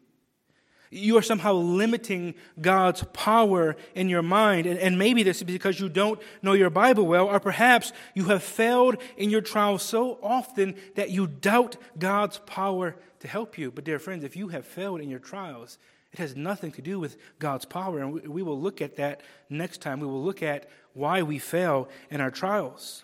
You 0.95 1.17
are 1.17 1.21
somehow 1.21 1.53
limiting 1.53 2.35
God's 2.61 3.03
power 3.11 3.75
in 3.95 4.07
your 4.07 4.21
mind. 4.21 4.65
And, 4.65 4.79
and, 4.79 4.97
maybe 4.97 5.23
this 5.23 5.37
is 5.37 5.43
because 5.43 5.77
you 5.79 5.89
don't 5.89 6.21
know 6.41 6.53
your 6.53 6.69
Bible 6.69 7.05
well, 7.05 7.27
or 7.27 7.39
perhaps 7.39 7.91
you 8.13 8.25
have 8.25 8.41
failed 8.41 8.95
in 9.17 9.29
your 9.29 9.41
trials 9.41 9.83
so 9.83 10.17
often 10.23 10.75
that 10.95 11.09
you 11.09 11.27
doubt 11.27 11.75
God's 11.99 12.37
power 12.45 12.95
to 13.19 13.27
help 13.27 13.57
you. 13.57 13.71
But, 13.71 13.83
dear 13.83 13.99
friends, 13.99 14.23
if 14.23 14.37
you 14.37 14.47
have 14.49 14.65
failed 14.65 15.01
in 15.01 15.09
your 15.09 15.19
trials, 15.19 15.77
it 16.13 16.19
has 16.19 16.35
nothing 16.35 16.71
to 16.71 16.81
do 16.81 16.97
with 16.97 17.17
God's 17.39 17.65
power. 17.65 17.99
And 17.99 18.13
we, 18.13 18.21
we 18.21 18.41
will 18.41 18.59
look 18.59 18.81
at 18.81 18.95
that 18.95 19.21
next 19.49 19.81
time. 19.81 19.99
We 19.99 20.07
will 20.07 20.23
look 20.23 20.41
at 20.41 20.69
why 20.93 21.23
we 21.23 21.39
fail 21.39 21.89
in 22.09 22.21
our 22.21 22.31
trials. 22.31 23.03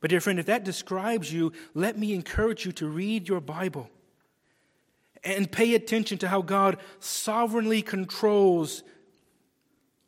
But, 0.00 0.10
dear 0.10 0.20
friend, 0.20 0.38
if 0.38 0.46
that 0.46 0.62
describes 0.62 1.32
you, 1.32 1.52
let 1.74 1.98
me 1.98 2.14
encourage 2.14 2.64
you 2.64 2.70
to 2.72 2.86
read 2.86 3.28
your 3.28 3.40
Bible 3.40 3.90
and 5.24 5.50
pay 5.50 5.74
attention 5.74 6.18
to 6.18 6.28
how 6.28 6.42
God 6.42 6.78
sovereignly 7.00 7.82
controls 7.82 8.82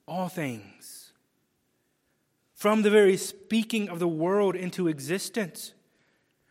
all 0.06 0.28
things. 0.28 1.12
From 2.54 2.82
the 2.82 2.90
very 2.90 3.16
speaking 3.16 3.88
of 3.88 3.98
the 3.98 4.08
world 4.08 4.56
into 4.56 4.88
existence 4.88 5.72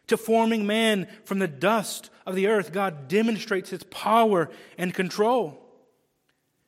to 0.08 0.18
forming 0.18 0.68
man 0.68 1.08
from 1.24 1.40
the 1.40 1.48
dust 1.48 2.10
of 2.26 2.36
the 2.36 2.48
earth, 2.48 2.72
God 2.72 3.08
demonstrates 3.08 3.70
his 3.70 3.84
power 3.84 4.50
and 4.78 4.94
control. 4.94 5.62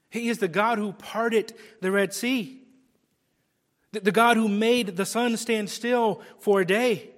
He 0.09 0.29
is 0.29 0.39
the 0.39 0.47
God 0.47 0.77
who 0.77 0.93
parted 0.93 1.53
the 1.81 1.91
Red 1.91 2.13
Sea, 2.13 2.61
the 3.91 4.11
God 4.11 4.37
who 4.37 4.47
made 4.47 4.95
the 4.95 5.05
sun 5.05 5.37
stand 5.37 5.69
still 5.69 6.21
for 6.39 6.61
a 6.61 6.65
day 6.65 7.11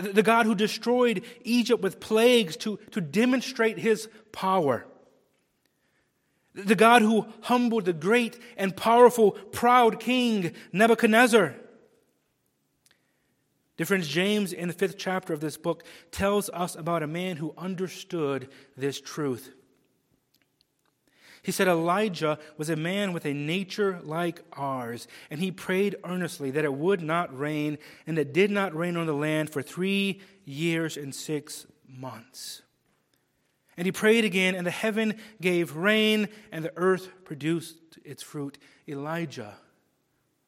the 0.00 0.22
God 0.22 0.46
who 0.46 0.54
destroyed 0.54 1.24
Egypt 1.44 1.82
with 1.82 2.00
plagues 2.00 2.56
to, 2.58 2.78
to 2.90 3.00
demonstrate 3.00 3.78
his 3.78 4.08
power. 4.32 4.86
The 6.54 6.74
God 6.74 7.02
who 7.02 7.26
humbled 7.42 7.84
the 7.84 7.92
great 7.92 8.38
and 8.56 8.76
powerful, 8.76 9.32
proud 9.32 10.00
king 10.00 10.52
Nebuchadnezzar. 10.72 11.54
Dear 13.76 13.86
friends, 13.86 14.08
James, 14.08 14.52
in 14.52 14.68
the 14.68 14.74
fifth 14.74 14.98
chapter 14.98 15.32
of 15.32 15.40
this 15.40 15.56
book, 15.56 15.84
tells 16.10 16.50
us 16.50 16.74
about 16.76 17.02
a 17.02 17.06
man 17.06 17.36
who 17.36 17.54
understood 17.56 18.48
this 18.76 19.00
truth. 19.00 19.54
He 21.42 21.52
said 21.52 21.68
Elijah 21.68 22.38
was 22.58 22.68
a 22.68 22.76
man 22.76 23.12
with 23.12 23.24
a 23.24 23.32
nature 23.32 24.00
like 24.02 24.42
ours, 24.52 25.08
and 25.30 25.40
he 25.40 25.50
prayed 25.50 25.96
earnestly 26.04 26.50
that 26.50 26.64
it 26.64 26.74
would 26.74 27.02
not 27.02 27.36
rain, 27.36 27.78
and 28.06 28.18
it 28.18 28.32
did 28.32 28.50
not 28.50 28.74
rain 28.74 28.96
on 28.96 29.06
the 29.06 29.14
land 29.14 29.50
for 29.50 29.62
three 29.62 30.20
years 30.44 30.96
and 30.96 31.14
six 31.14 31.66
months. 31.88 32.62
And 33.76 33.86
he 33.86 33.92
prayed 33.92 34.26
again, 34.26 34.54
and 34.54 34.66
the 34.66 34.70
heaven 34.70 35.14
gave 35.40 35.76
rain, 35.76 36.28
and 36.52 36.64
the 36.64 36.72
earth 36.76 37.08
produced 37.24 37.78
its 38.04 38.22
fruit. 38.22 38.58
Elijah, 38.86 39.54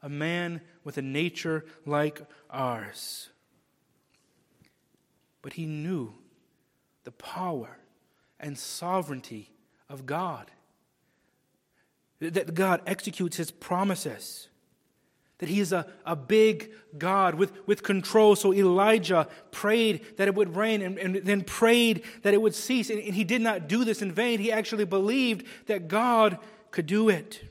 a 0.02 0.08
man 0.10 0.60
with 0.84 0.98
a 0.98 1.02
nature 1.02 1.64
like 1.86 2.20
ours. 2.50 3.30
But 5.40 5.54
he 5.54 5.64
knew 5.64 6.12
the 7.04 7.12
power 7.12 7.78
and 8.38 8.58
sovereignty 8.58 9.52
of 9.88 10.04
God 10.04 10.50
that 12.22 12.54
God 12.54 12.80
executes 12.86 13.36
his 13.36 13.50
promises, 13.50 14.48
that 15.38 15.48
he 15.48 15.60
is 15.60 15.72
a, 15.72 15.86
a 16.06 16.14
big 16.14 16.70
God 16.96 17.34
with, 17.34 17.52
with 17.66 17.82
control. 17.82 18.36
So 18.36 18.52
Elijah 18.52 19.26
prayed 19.50 20.16
that 20.16 20.28
it 20.28 20.34
would 20.34 20.54
rain 20.56 20.82
and, 20.82 20.98
and 20.98 21.16
then 21.16 21.42
prayed 21.42 22.04
that 22.22 22.32
it 22.32 22.40
would 22.40 22.54
cease. 22.54 22.90
And, 22.90 23.00
and 23.00 23.14
he 23.14 23.24
did 23.24 23.42
not 23.42 23.68
do 23.68 23.84
this 23.84 24.02
in 24.02 24.12
vain. 24.12 24.38
He 24.38 24.52
actually 24.52 24.84
believed 24.84 25.46
that 25.66 25.88
God 25.88 26.38
could 26.70 26.86
do 26.86 27.08
it. 27.08 27.42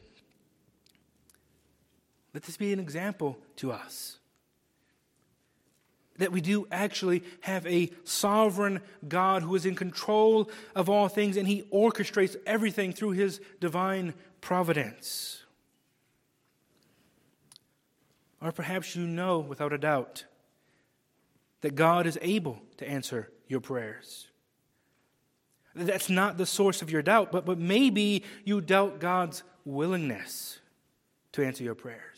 Let 2.34 2.44
this 2.44 2.56
be 2.56 2.72
an 2.72 2.80
example 2.80 3.38
to 3.58 3.74
us 3.74 4.21
that 6.22 6.32
we 6.32 6.40
do 6.40 6.68
actually 6.72 7.24
have 7.40 7.66
a 7.66 7.90
sovereign 8.04 8.80
God 9.08 9.42
who 9.42 9.56
is 9.56 9.66
in 9.66 9.74
control 9.74 10.52
of 10.76 10.88
all 10.88 11.08
things 11.08 11.36
and 11.36 11.48
he 11.48 11.64
orchestrates 11.74 12.36
everything 12.46 12.94
through 12.94 13.12
his 13.12 13.42
divine 13.60 14.14
providence. 14.40 15.42
Or 18.40 18.52
perhaps 18.52 18.96
you 18.96 19.08
know 19.08 19.40
without 19.40 19.74
a 19.74 19.80
doubt 19.80 20.26
that 21.62 21.74
God 21.74 22.06
is 22.06 22.20
able 22.22 22.62
to 22.78 22.88
answer 22.88 23.32
your 23.48 23.60
prayers. 23.60 24.28
That's 25.74 26.10
not 26.10 26.38
the 26.38 26.46
source 26.46 26.84
of 26.84 26.92
your 26.92 27.02
doubt, 27.02 27.32
but, 27.32 27.48
but 27.48 27.58
maybe 27.58 28.24
you 28.46 28.62
doubt 28.62 29.00
God's 29.00 29.42
willingness 29.66 30.60
to 31.32 31.44
answer 31.44 31.64
your 31.64 31.76
prayers. 31.76 32.11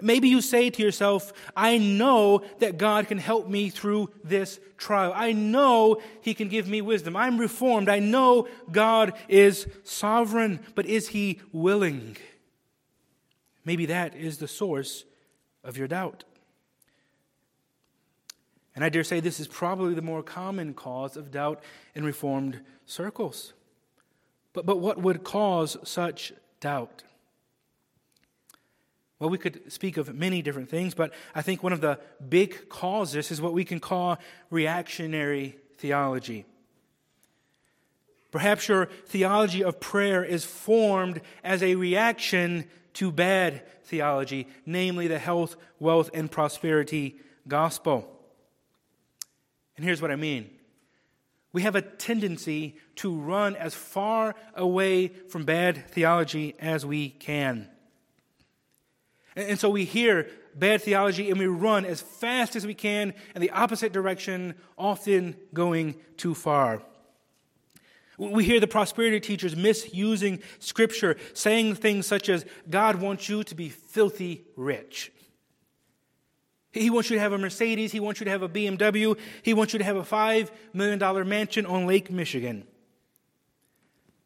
Maybe 0.00 0.28
you 0.28 0.40
say 0.40 0.70
to 0.70 0.82
yourself, 0.82 1.32
I 1.56 1.78
know 1.78 2.42
that 2.60 2.78
God 2.78 3.08
can 3.08 3.18
help 3.18 3.48
me 3.48 3.68
through 3.68 4.10
this 4.22 4.60
trial. 4.76 5.12
I 5.14 5.32
know 5.32 6.00
He 6.20 6.34
can 6.34 6.48
give 6.48 6.68
me 6.68 6.80
wisdom. 6.80 7.16
I'm 7.16 7.38
reformed. 7.38 7.88
I 7.88 7.98
know 7.98 8.46
God 8.70 9.12
is 9.28 9.66
sovereign, 9.82 10.60
but 10.74 10.86
is 10.86 11.08
He 11.08 11.40
willing? 11.52 12.16
Maybe 13.64 13.86
that 13.86 14.14
is 14.14 14.38
the 14.38 14.48
source 14.48 15.04
of 15.64 15.76
your 15.76 15.88
doubt. 15.88 16.24
And 18.74 18.84
I 18.84 18.90
dare 18.90 19.02
say 19.02 19.18
this 19.18 19.40
is 19.40 19.48
probably 19.48 19.94
the 19.94 20.02
more 20.02 20.22
common 20.22 20.72
cause 20.72 21.16
of 21.16 21.32
doubt 21.32 21.60
in 21.96 22.04
Reformed 22.04 22.60
circles. 22.86 23.52
But, 24.52 24.66
but 24.66 24.78
what 24.78 25.02
would 25.02 25.24
cause 25.24 25.76
such 25.82 26.32
doubt? 26.60 27.02
Well, 29.18 29.30
we 29.30 29.38
could 29.38 29.72
speak 29.72 29.96
of 29.96 30.14
many 30.14 30.42
different 30.42 30.68
things, 30.68 30.94
but 30.94 31.12
I 31.34 31.42
think 31.42 31.62
one 31.62 31.72
of 31.72 31.80
the 31.80 31.98
big 32.28 32.68
causes 32.68 33.30
is 33.30 33.40
what 33.40 33.52
we 33.52 33.64
can 33.64 33.80
call 33.80 34.18
reactionary 34.50 35.56
theology. 35.76 36.44
Perhaps 38.30 38.68
your 38.68 38.86
theology 39.06 39.64
of 39.64 39.80
prayer 39.80 40.22
is 40.22 40.44
formed 40.44 41.20
as 41.42 41.62
a 41.62 41.74
reaction 41.74 42.66
to 42.94 43.10
bad 43.10 43.62
theology, 43.84 44.46
namely 44.66 45.08
the 45.08 45.18
health, 45.18 45.56
wealth, 45.80 46.10
and 46.12 46.30
prosperity 46.30 47.16
gospel. 47.46 48.08
And 49.76 49.84
here's 49.84 50.02
what 50.02 50.10
I 50.10 50.16
mean 50.16 50.50
we 51.52 51.62
have 51.62 51.74
a 51.74 51.82
tendency 51.82 52.76
to 52.96 53.18
run 53.18 53.56
as 53.56 53.74
far 53.74 54.34
away 54.54 55.08
from 55.08 55.44
bad 55.44 55.88
theology 55.90 56.54
as 56.60 56.84
we 56.84 57.08
can. 57.08 57.68
And 59.38 59.58
so 59.58 59.70
we 59.70 59.84
hear 59.84 60.28
bad 60.56 60.82
theology 60.82 61.30
and 61.30 61.38
we 61.38 61.46
run 61.46 61.84
as 61.84 62.00
fast 62.00 62.56
as 62.56 62.66
we 62.66 62.74
can 62.74 63.14
in 63.36 63.40
the 63.40 63.50
opposite 63.50 63.92
direction, 63.92 64.56
often 64.76 65.36
going 65.54 65.94
too 66.16 66.34
far. 66.34 66.82
We 68.18 68.42
hear 68.42 68.58
the 68.58 68.66
prosperity 68.66 69.20
teachers 69.20 69.54
misusing 69.54 70.42
scripture, 70.58 71.16
saying 71.34 71.76
things 71.76 72.04
such 72.06 72.28
as, 72.28 72.44
God 72.68 72.96
wants 72.96 73.28
you 73.28 73.44
to 73.44 73.54
be 73.54 73.68
filthy 73.68 74.44
rich. 74.56 75.12
He 76.72 76.90
wants 76.90 77.08
you 77.08 77.16
to 77.16 77.20
have 77.20 77.32
a 77.32 77.38
Mercedes. 77.38 77.92
He 77.92 78.00
wants 78.00 78.18
you 78.18 78.24
to 78.24 78.30
have 78.30 78.42
a 78.42 78.48
BMW. 78.48 79.16
He 79.42 79.54
wants 79.54 79.72
you 79.72 79.78
to 79.78 79.84
have 79.84 79.96
a 79.96 80.02
$5 80.02 80.50
million 80.72 81.28
mansion 81.28 81.64
on 81.64 81.86
Lake 81.86 82.10
Michigan. 82.10 82.66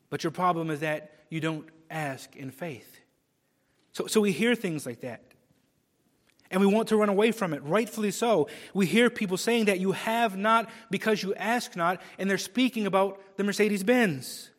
But 0.08 0.24
your 0.24 0.30
problem 0.30 0.70
is 0.70 0.80
that 0.80 1.12
you 1.28 1.40
don't 1.40 1.68
ask 1.90 2.34
in 2.34 2.50
faith. 2.50 2.91
So, 3.92 4.06
so 4.06 4.20
we 4.20 4.32
hear 4.32 4.54
things 4.54 4.86
like 4.86 5.00
that. 5.00 5.22
And 6.50 6.60
we 6.60 6.66
want 6.66 6.88
to 6.88 6.96
run 6.96 7.08
away 7.08 7.32
from 7.32 7.54
it, 7.54 7.62
rightfully 7.62 8.10
so. 8.10 8.48
We 8.74 8.84
hear 8.84 9.08
people 9.08 9.38
saying 9.38 9.66
that 9.66 9.80
you 9.80 9.92
have 9.92 10.36
not 10.36 10.68
because 10.90 11.22
you 11.22 11.34
ask 11.34 11.76
not, 11.76 12.02
and 12.18 12.28
they're 12.28 12.36
speaking 12.36 12.86
about 12.86 13.20
the 13.38 13.44
Mercedes 13.44 13.82
Benz. 13.82 14.50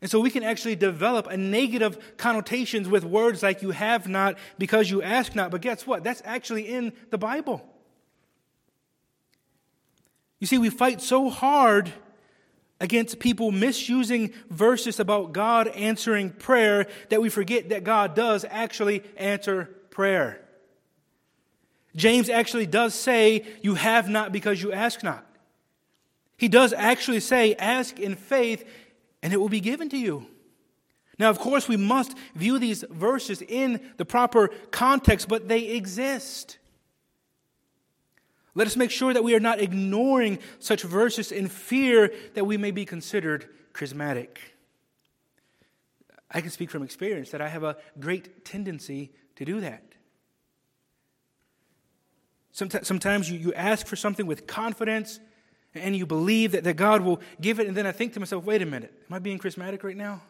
And 0.00 0.10
so 0.10 0.20
we 0.20 0.30
can 0.30 0.42
actually 0.42 0.76
develop 0.76 1.26
a 1.26 1.36
negative 1.36 2.16
connotations 2.16 2.88
with 2.88 3.04
words 3.04 3.42
like 3.42 3.60
you 3.60 3.72
have 3.72 4.08
not 4.08 4.38
because 4.56 4.90
you 4.90 5.02
ask 5.02 5.34
not. 5.34 5.50
But 5.50 5.60
guess 5.60 5.86
what? 5.86 6.04
That's 6.04 6.22
actually 6.24 6.68
in 6.68 6.92
the 7.10 7.18
Bible. 7.18 7.62
You 10.38 10.46
see, 10.46 10.58
we 10.58 10.70
fight 10.70 11.02
so 11.02 11.28
hard 11.28 11.92
against 12.80 13.18
people 13.18 13.52
misusing 13.52 14.32
verses 14.48 14.98
about 14.98 15.32
God 15.32 15.68
answering 15.68 16.30
prayer 16.30 16.86
that 17.10 17.20
we 17.20 17.28
forget 17.28 17.68
that 17.68 17.84
God 17.84 18.14
does 18.14 18.44
actually 18.48 19.02
answer 19.16 19.66
prayer. 19.90 20.40
James 21.94 22.28
actually 22.30 22.66
does 22.66 22.94
say, 22.94 23.44
You 23.62 23.74
have 23.74 24.08
not 24.08 24.32
because 24.32 24.62
you 24.62 24.72
ask 24.72 25.02
not. 25.02 25.26
He 26.36 26.48
does 26.48 26.72
actually 26.72 27.20
say, 27.20 27.54
Ask 27.54 27.98
in 28.00 28.16
faith, 28.16 28.66
and 29.22 29.32
it 29.32 29.36
will 29.36 29.48
be 29.48 29.60
given 29.60 29.88
to 29.90 29.98
you. 29.98 30.26
Now, 31.18 31.28
of 31.28 31.38
course, 31.38 31.68
we 31.68 31.76
must 31.76 32.16
view 32.34 32.58
these 32.58 32.82
verses 32.88 33.42
in 33.42 33.80
the 33.98 34.06
proper 34.06 34.48
context, 34.70 35.28
but 35.28 35.48
they 35.48 35.64
exist. 35.66 36.56
Let 38.54 38.66
us 38.66 38.76
make 38.76 38.90
sure 38.90 39.14
that 39.14 39.22
we 39.22 39.34
are 39.34 39.40
not 39.40 39.60
ignoring 39.60 40.38
such 40.58 40.82
verses 40.82 41.30
in 41.30 41.48
fear 41.48 42.12
that 42.34 42.44
we 42.44 42.56
may 42.56 42.70
be 42.70 42.84
considered 42.84 43.48
charismatic. 43.72 44.38
I 46.30 46.40
can 46.40 46.50
speak 46.50 46.70
from 46.70 46.82
experience 46.82 47.30
that 47.30 47.40
I 47.40 47.48
have 47.48 47.64
a 47.64 47.76
great 47.98 48.44
tendency 48.44 49.12
to 49.36 49.44
do 49.44 49.60
that. 49.60 49.82
Sometimes 52.52 53.30
you, 53.30 53.52
ask 53.54 53.86
for 53.86 53.96
something 53.96 54.26
with 54.26 54.46
confidence 54.46 55.20
and 55.74 55.96
you 55.96 56.04
believe 56.04 56.52
that 56.52 56.76
God 56.76 57.02
will 57.02 57.20
give 57.40 57.60
it, 57.60 57.68
and 57.68 57.76
then 57.76 57.86
I 57.86 57.92
think 57.92 58.12
to 58.14 58.20
myself, 58.20 58.44
wait 58.44 58.60
a 58.60 58.66
minute, 58.66 58.92
am 59.08 59.14
I 59.14 59.18
being 59.20 59.38
charismatic 59.38 59.82
right 59.84 59.96
now? 59.96 60.20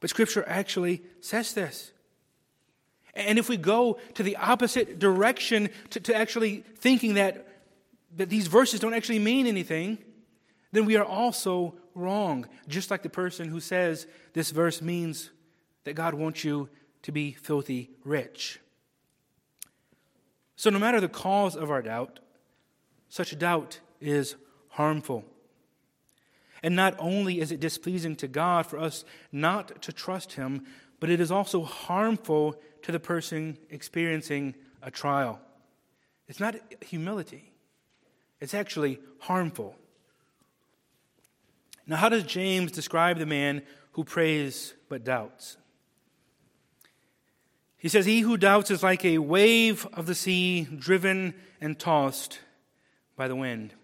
But 0.00 0.10
Scripture 0.10 0.44
actually 0.46 1.02
says 1.20 1.52
this. 1.52 1.92
And 3.14 3.38
if 3.38 3.48
we 3.48 3.56
go 3.56 3.98
to 4.14 4.22
the 4.22 4.36
opposite 4.36 4.98
direction 4.98 5.70
to, 5.90 6.00
to 6.00 6.14
actually 6.14 6.64
thinking 6.78 7.14
that, 7.14 7.46
that 8.16 8.28
these 8.28 8.48
verses 8.48 8.80
don't 8.80 8.94
actually 8.94 9.20
mean 9.20 9.46
anything, 9.46 9.98
then 10.72 10.84
we 10.84 10.96
are 10.96 11.04
also 11.04 11.74
wrong. 11.94 12.46
Just 12.66 12.90
like 12.90 13.02
the 13.02 13.08
person 13.08 13.48
who 13.48 13.60
says 13.60 14.06
this 14.32 14.50
verse 14.50 14.82
means 14.82 15.30
that 15.84 15.94
God 15.94 16.14
wants 16.14 16.44
you 16.44 16.68
to 17.02 17.12
be 17.12 17.32
filthy 17.32 17.90
rich. 18.04 18.58
So, 20.56 20.70
no 20.70 20.78
matter 20.78 21.00
the 21.00 21.08
cause 21.08 21.56
of 21.56 21.70
our 21.70 21.82
doubt, 21.82 22.20
such 23.08 23.38
doubt 23.38 23.80
is 24.00 24.36
harmful. 24.70 25.24
And 26.62 26.74
not 26.74 26.94
only 26.98 27.40
is 27.40 27.52
it 27.52 27.60
displeasing 27.60 28.16
to 28.16 28.28
God 28.28 28.66
for 28.66 28.78
us 28.78 29.04
not 29.30 29.82
to 29.82 29.92
trust 29.92 30.32
Him, 30.32 30.64
but 30.98 31.10
it 31.10 31.20
is 31.20 31.30
also 31.30 31.62
harmful 31.62 32.56
to 32.84 32.92
the 32.92 33.00
person 33.00 33.56
experiencing 33.70 34.54
a 34.82 34.90
trial. 34.90 35.40
It's 36.28 36.38
not 36.38 36.54
humility, 36.82 37.52
it's 38.40 38.54
actually 38.54 39.00
harmful. 39.20 39.74
Now, 41.86 41.96
how 41.96 42.08
does 42.08 42.22
James 42.22 42.72
describe 42.72 43.18
the 43.18 43.26
man 43.26 43.62
who 43.92 44.04
prays 44.04 44.72
but 44.88 45.04
doubts? 45.04 45.58
He 47.76 47.88
says, 47.90 48.06
He 48.06 48.20
who 48.20 48.38
doubts 48.38 48.70
is 48.70 48.82
like 48.82 49.04
a 49.04 49.18
wave 49.18 49.86
of 49.92 50.06
the 50.06 50.14
sea 50.14 50.62
driven 50.64 51.34
and 51.60 51.78
tossed 51.78 52.38
by 53.16 53.28
the 53.28 53.36
wind. 53.36 53.74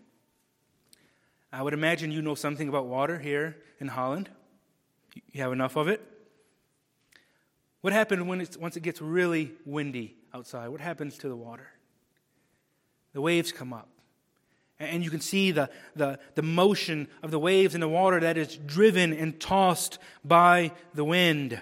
I 1.53 1.63
would 1.63 1.75
imagine 1.75 2.11
you 2.11 2.23
know 2.23 2.35
something 2.35 2.69
about 2.69 2.87
water 2.87 3.19
here 3.19 3.57
in 3.79 3.89
Holland. 3.89 4.31
You 5.33 5.43
have 5.43 5.53
enough 5.53 5.77
of 5.77 5.89
it? 5.89 6.01
What 7.81 7.93
happens 7.93 8.23
when 8.23 8.41
it's, 8.41 8.57
once 8.57 8.77
it 8.77 8.83
gets 8.83 9.01
really 9.01 9.53
windy 9.65 10.17
outside? 10.35 10.69
What 10.69 10.81
happens 10.81 11.17
to 11.19 11.29
the 11.29 11.37
water? 11.37 11.69
The 13.13 13.21
waves 13.21 13.53
come 13.53 13.73
up. 13.73 13.89
And 14.79 15.05
you 15.05 15.11
can 15.11 15.21
see 15.21 15.51
the, 15.51 15.69
the, 15.95 16.19
the 16.35 16.43
motion 16.43 17.09
of 17.23 17.31
the 17.31 17.39
waves 17.39 17.75
in 17.75 17.81
the 17.81 17.89
water 17.89 18.21
that 18.21 18.39
is 18.39 18.57
driven 18.57 19.13
and 19.13 19.39
tossed 19.39 19.99
by 20.25 20.73
the 20.95 21.05
wind. 21.05 21.61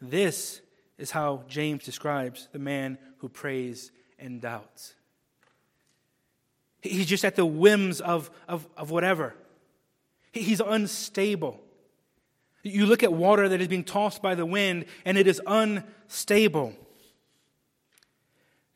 This 0.00 0.60
is 0.98 1.10
how 1.10 1.42
James 1.48 1.84
describes 1.84 2.48
the 2.52 2.60
man 2.60 2.98
who 3.18 3.28
prays 3.28 3.90
and 4.18 4.40
doubts. 4.40 4.94
He's 6.80 7.06
just 7.06 7.24
at 7.24 7.34
the 7.34 7.46
whims 7.46 8.00
of, 8.00 8.30
of, 8.46 8.68
of 8.76 8.90
whatever. 8.90 9.34
He's 10.32 10.60
unstable. 10.60 11.60
You 12.62 12.86
look 12.86 13.02
at 13.02 13.12
water 13.12 13.48
that 13.48 13.60
is 13.60 13.68
being 13.68 13.84
tossed 13.84 14.20
by 14.20 14.34
the 14.34 14.46
wind, 14.46 14.86
and 15.04 15.16
it 15.16 15.26
is 15.26 15.40
unstable. 15.46 16.74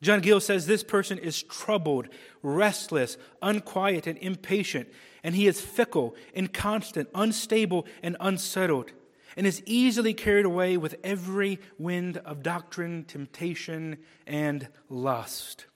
John 0.00 0.20
Gill 0.20 0.40
says 0.40 0.66
this 0.66 0.82
person 0.82 1.18
is 1.18 1.42
troubled, 1.44 2.08
restless, 2.42 3.16
unquiet, 3.40 4.06
and 4.06 4.18
impatient, 4.18 4.88
and 5.22 5.34
he 5.34 5.46
is 5.46 5.60
fickle, 5.60 6.16
inconstant, 6.34 7.08
unstable, 7.14 7.86
and 8.02 8.16
unsettled, 8.18 8.90
and 9.36 9.46
is 9.46 9.62
easily 9.64 10.12
carried 10.12 10.44
away 10.44 10.76
with 10.76 10.96
every 11.04 11.60
wind 11.78 12.18
of 12.18 12.42
doctrine, 12.42 13.04
temptation, 13.04 13.98
and 14.26 14.68
lust. 14.88 15.66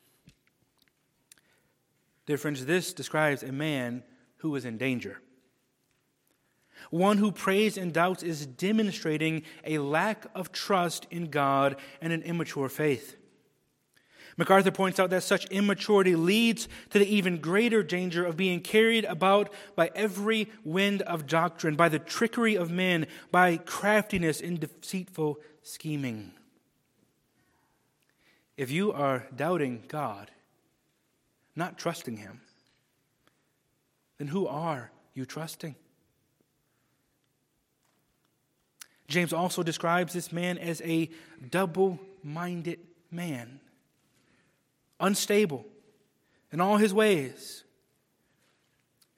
Dear 2.27 2.37
friends, 2.37 2.67
this 2.67 2.93
describes 2.93 3.45
a 3.45 3.53
man 3.53 4.03
who 4.39 4.55
is 4.57 4.65
in 4.65 4.77
danger. 4.77 5.21
One 6.91 7.19
who 7.19 7.33
prays 7.33 7.77
and 7.77 7.93
doubts 7.93 8.23
is 8.23 8.47
demonstrating 8.47 9.43
a 9.65 9.79
lack 9.79 10.27
of 10.35 10.53
trust 10.53 11.07
in 11.11 11.31
God 11.31 11.77
and 12.01 12.13
an 12.13 12.23
immature 12.23 12.69
faith. 12.69 13.17
MacArthur 14.37 14.71
points 14.71 15.01
out 15.01 15.11
that 15.11 15.23
such 15.23 15.47
immaturity 15.47 16.15
leads 16.15 16.69
to 16.91 16.99
the 16.99 17.07
even 17.07 17.39
greater 17.39 17.83
danger 17.83 18.25
of 18.25 18.37
being 18.37 18.61
carried 18.61 19.07
about 19.07 19.53
by 19.75 19.91
every 19.95 20.51
wind 20.63 21.01
of 21.03 21.27
doctrine, 21.27 21.75
by 21.75 21.89
the 21.89 21.99
trickery 21.99 22.55
of 22.55 22.71
men, 22.71 23.07
by 23.31 23.57
craftiness 23.57 24.41
in 24.41 24.59
deceitful 24.59 25.39
scheming. 25.63 26.33
If 28.59 28.71
you 28.71 28.93
are 28.93 29.27
doubting 29.35 29.85
God, 29.89 30.31
not 31.55 31.79
trusting 31.79 32.19
Him, 32.19 32.43
then 34.19 34.29
who 34.29 34.47
are 34.47 34.91
you 35.15 35.25
trusting? 35.25 35.77
James 39.09 39.33
also 39.33 39.63
describes 39.63 40.13
this 40.13 40.33
man 40.33 40.59
as 40.59 40.81
a 40.83 41.09
double 41.51 41.99
minded 42.23 42.81
man 43.11 43.61
unstable 44.99 45.65
in 46.53 46.61
all 46.61 46.77
his 46.77 46.93
ways. 46.93 47.65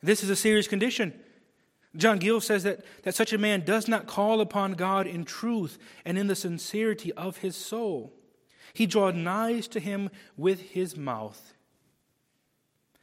This 0.02 0.22
is 0.22 0.30
a 0.30 0.36
serious 0.36 0.68
condition. 0.68 1.18
John 1.96 2.18
Gill 2.18 2.40
says 2.40 2.62
that, 2.64 2.84
that 3.02 3.14
such 3.14 3.32
a 3.32 3.38
man 3.38 3.62
does 3.64 3.88
not 3.88 4.06
call 4.06 4.40
upon 4.40 4.74
God 4.74 5.06
in 5.06 5.24
truth 5.24 5.78
and 6.04 6.18
in 6.18 6.26
the 6.26 6.36
sincerity 6.36 7.12
of 7.12 7.38
his 7.38 7.56
soul. 7.56 8.12
He 8.74 8.86
draws 8.86 9.14
nigh 9.14 9.60
to 9.60 9.80
him 9.80 10.10
with 10.36 10.60
his 10.60 10.96
mouth 10.96 11.54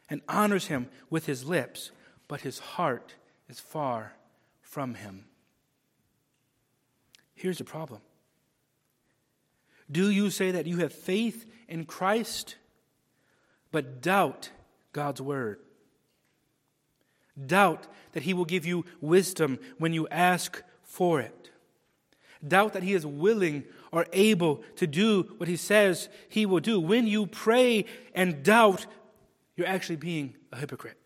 and 0.09 0.21
honors 0.29 0.67
him 0.67 0.87
with 1.09 1.25
his 1.25 1.45
lips, 1.45 1.91
but 2.27 2.41
his 2.41 2.59
heart 2.59 3.15
is 3.49 3.59
far 3.59 4.13
from 4.61 4.95
him. 4.95 5.25
Here's 7.35 7.59
the 7.59 7.63
problem 7.63 8.01
Do 9.91 10.09
you 10.09 10.29
say 10.29 10.51
that 10.51 10.65
you 10.65 10.77
have 10.77 10.93
faith 10.93 11.45
in 11.67 11.85
Christ? 11.85 12.55
but 13.75 14.01
doubt 14.01 14.51
God's 14.93 15.19
word. 15.21 15.59
Doubt 17.45 17.87
that 18.13 18.23
He 18.23 18.33
will 18.33 18.45
give 18.45 18.65
you 18.65 18.85
wisdom 19.01 19.59
when 19.77 19.91
you 19.91 20.07
ask 20.07 20.63
for 20.81 21.19
it. 21.19 21.49
Doubt 22.47 22.71
that 22.71 22.83
He 22.83 22.93
is 22.93 23.05
willing 23.05 23.65
or 23.91 24.05
able 24.13 24.63
to 24.77 24.87
do 24.87 25.23
what 25.35 25.49
He 25.49 25.57
says 25.57 26.07
He 26.29 26.45
will 26.45 26.61
do. 26.61 26.79
When 26.79 27.05
you 27.05 27.27
pray 27.27 27.83
and 28.13 28.43
doubt, 28.43 28.85
you're 29.57 29.67
actually 29.67 29.97
being 29.97 30.37
a 30.53 30.57
hypocrite. 30.57 30.97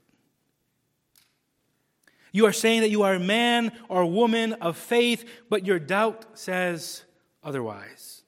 You 2.32 2.46
are 2.46 2.54
saying 2.54 2.82
that 2.82 2.90
you 2.90 3.04
are 3.04 3.16
a 3.16 3.20
man 3.20 3.72
or 3.88 4.06
woman 4.06 4.54
of 4.54 4.78
faith, 4.78 5.28
but 5.50 5.66
your 5.66 5.80
doubt 5.80 6.26
says 6.38 7.04
otherwise. 7.44 8.24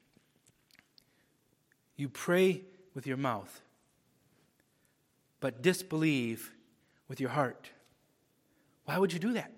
You 1.95 2.09
pray 2.09 2.63
with 2.95 3.05
your 3.05 3.17
mouth, 3.17 3.61
but 5.39 5.61
disbelieve 5.61 6.51
with 7.07 7.19
your 7.19 7.29
heart. 7.29 7.69
Why 8.85 8.97
would 8.97 9.13
you 9.13 9.19
do 9.19 9.33
that? 9.33 9.51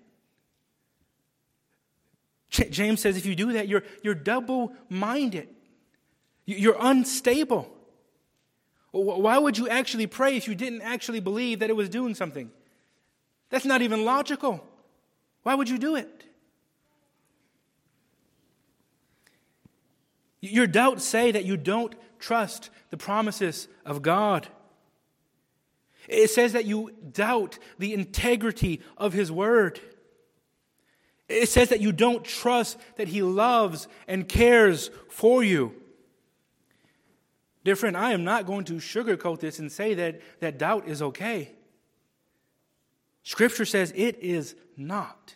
James 2.70 3.00
says 3.00 3.16
if 3.16 3.26
you 3.26 3.34
do 3.34 3.52
that, 3.54 3.66
you're, 3.66 3.82
you're 4.02 4.14
double 4.14 4.72
minded, 4.88 5.48
you're 6.46 6.76
unstable. 6.78 7.70
Why 8.92 9.38
would 9.38 9.58
you 9.58 9.68
actually 9.68 10.06
pray 10.06 10.36
if 10.36 10.46
you 10.46 10.54
didn't 10.54 10.82
actually 10.82 11.18
believe 11.18 11.58
that 11.60 11.70
it 11.70 11.74
was 11.74 11.88
doing 11.88 12.14
something? 12.14 12.52
That's 13.54 13.64
not 13.64 13.82
even 13.82 14.04
logical. 14.04 14.66
Why 15.44 15.54
would 15.54 15.68
you 15.68 15.78
do 15.78 15.94
it? 15.94 16.24
Your 20.40 20.66
doubts 20.66 21.04
say 21.04 21.30
that 21.30 21.44
you 21.44 21.56
don't 21.56 21.94
trust 22.18 22.70
the 22.90 22.96
promises 22.96 23.68
of 23.86 24.02
God. 24.02 24.48
It 26.08 26.30
says 26.30 26.52
that 26.54 26.64
you 26.64 26.96
doubt 27.12 27.60
the 27.78 27.94
integrity 27.94 28.80
of 28.96 29.12
His 29.12 29.30
Word. 29.30 29.78
It 31.28 31.48
says 31.48 31.68
that 31.68 31.80
you 31.80 31.92
don't 31.92 32.24
trust 32.24 32.76
that 32.96 33.06
He 33.06 33.22
loves 33.22 33.86
and 34.08 34.28
cares 34.28 34.90
for 35.08 35.44
you. 35.44 35.80
Dear 37.62 37.76
friend, 37.76 37.96
I 37.96 38.14
am 38.14 38.24
not 38.24 38.46
going 38.46 38.64
to 38.64 38.74
sugarcoat 38.80 39.38
this 39.38 39.60
and 39.60 39.70
say 39.70 39.94
that, 39.94 40.20
that 40.40 40.58
doubt 40.58 40.88
is 40.88 41.00
okay. 41.00 41.52
Scripture 43.24 43.64
says 43.64 43.92
it 43.96 44.18
is 44.20 44.54
not. 44.76 45.34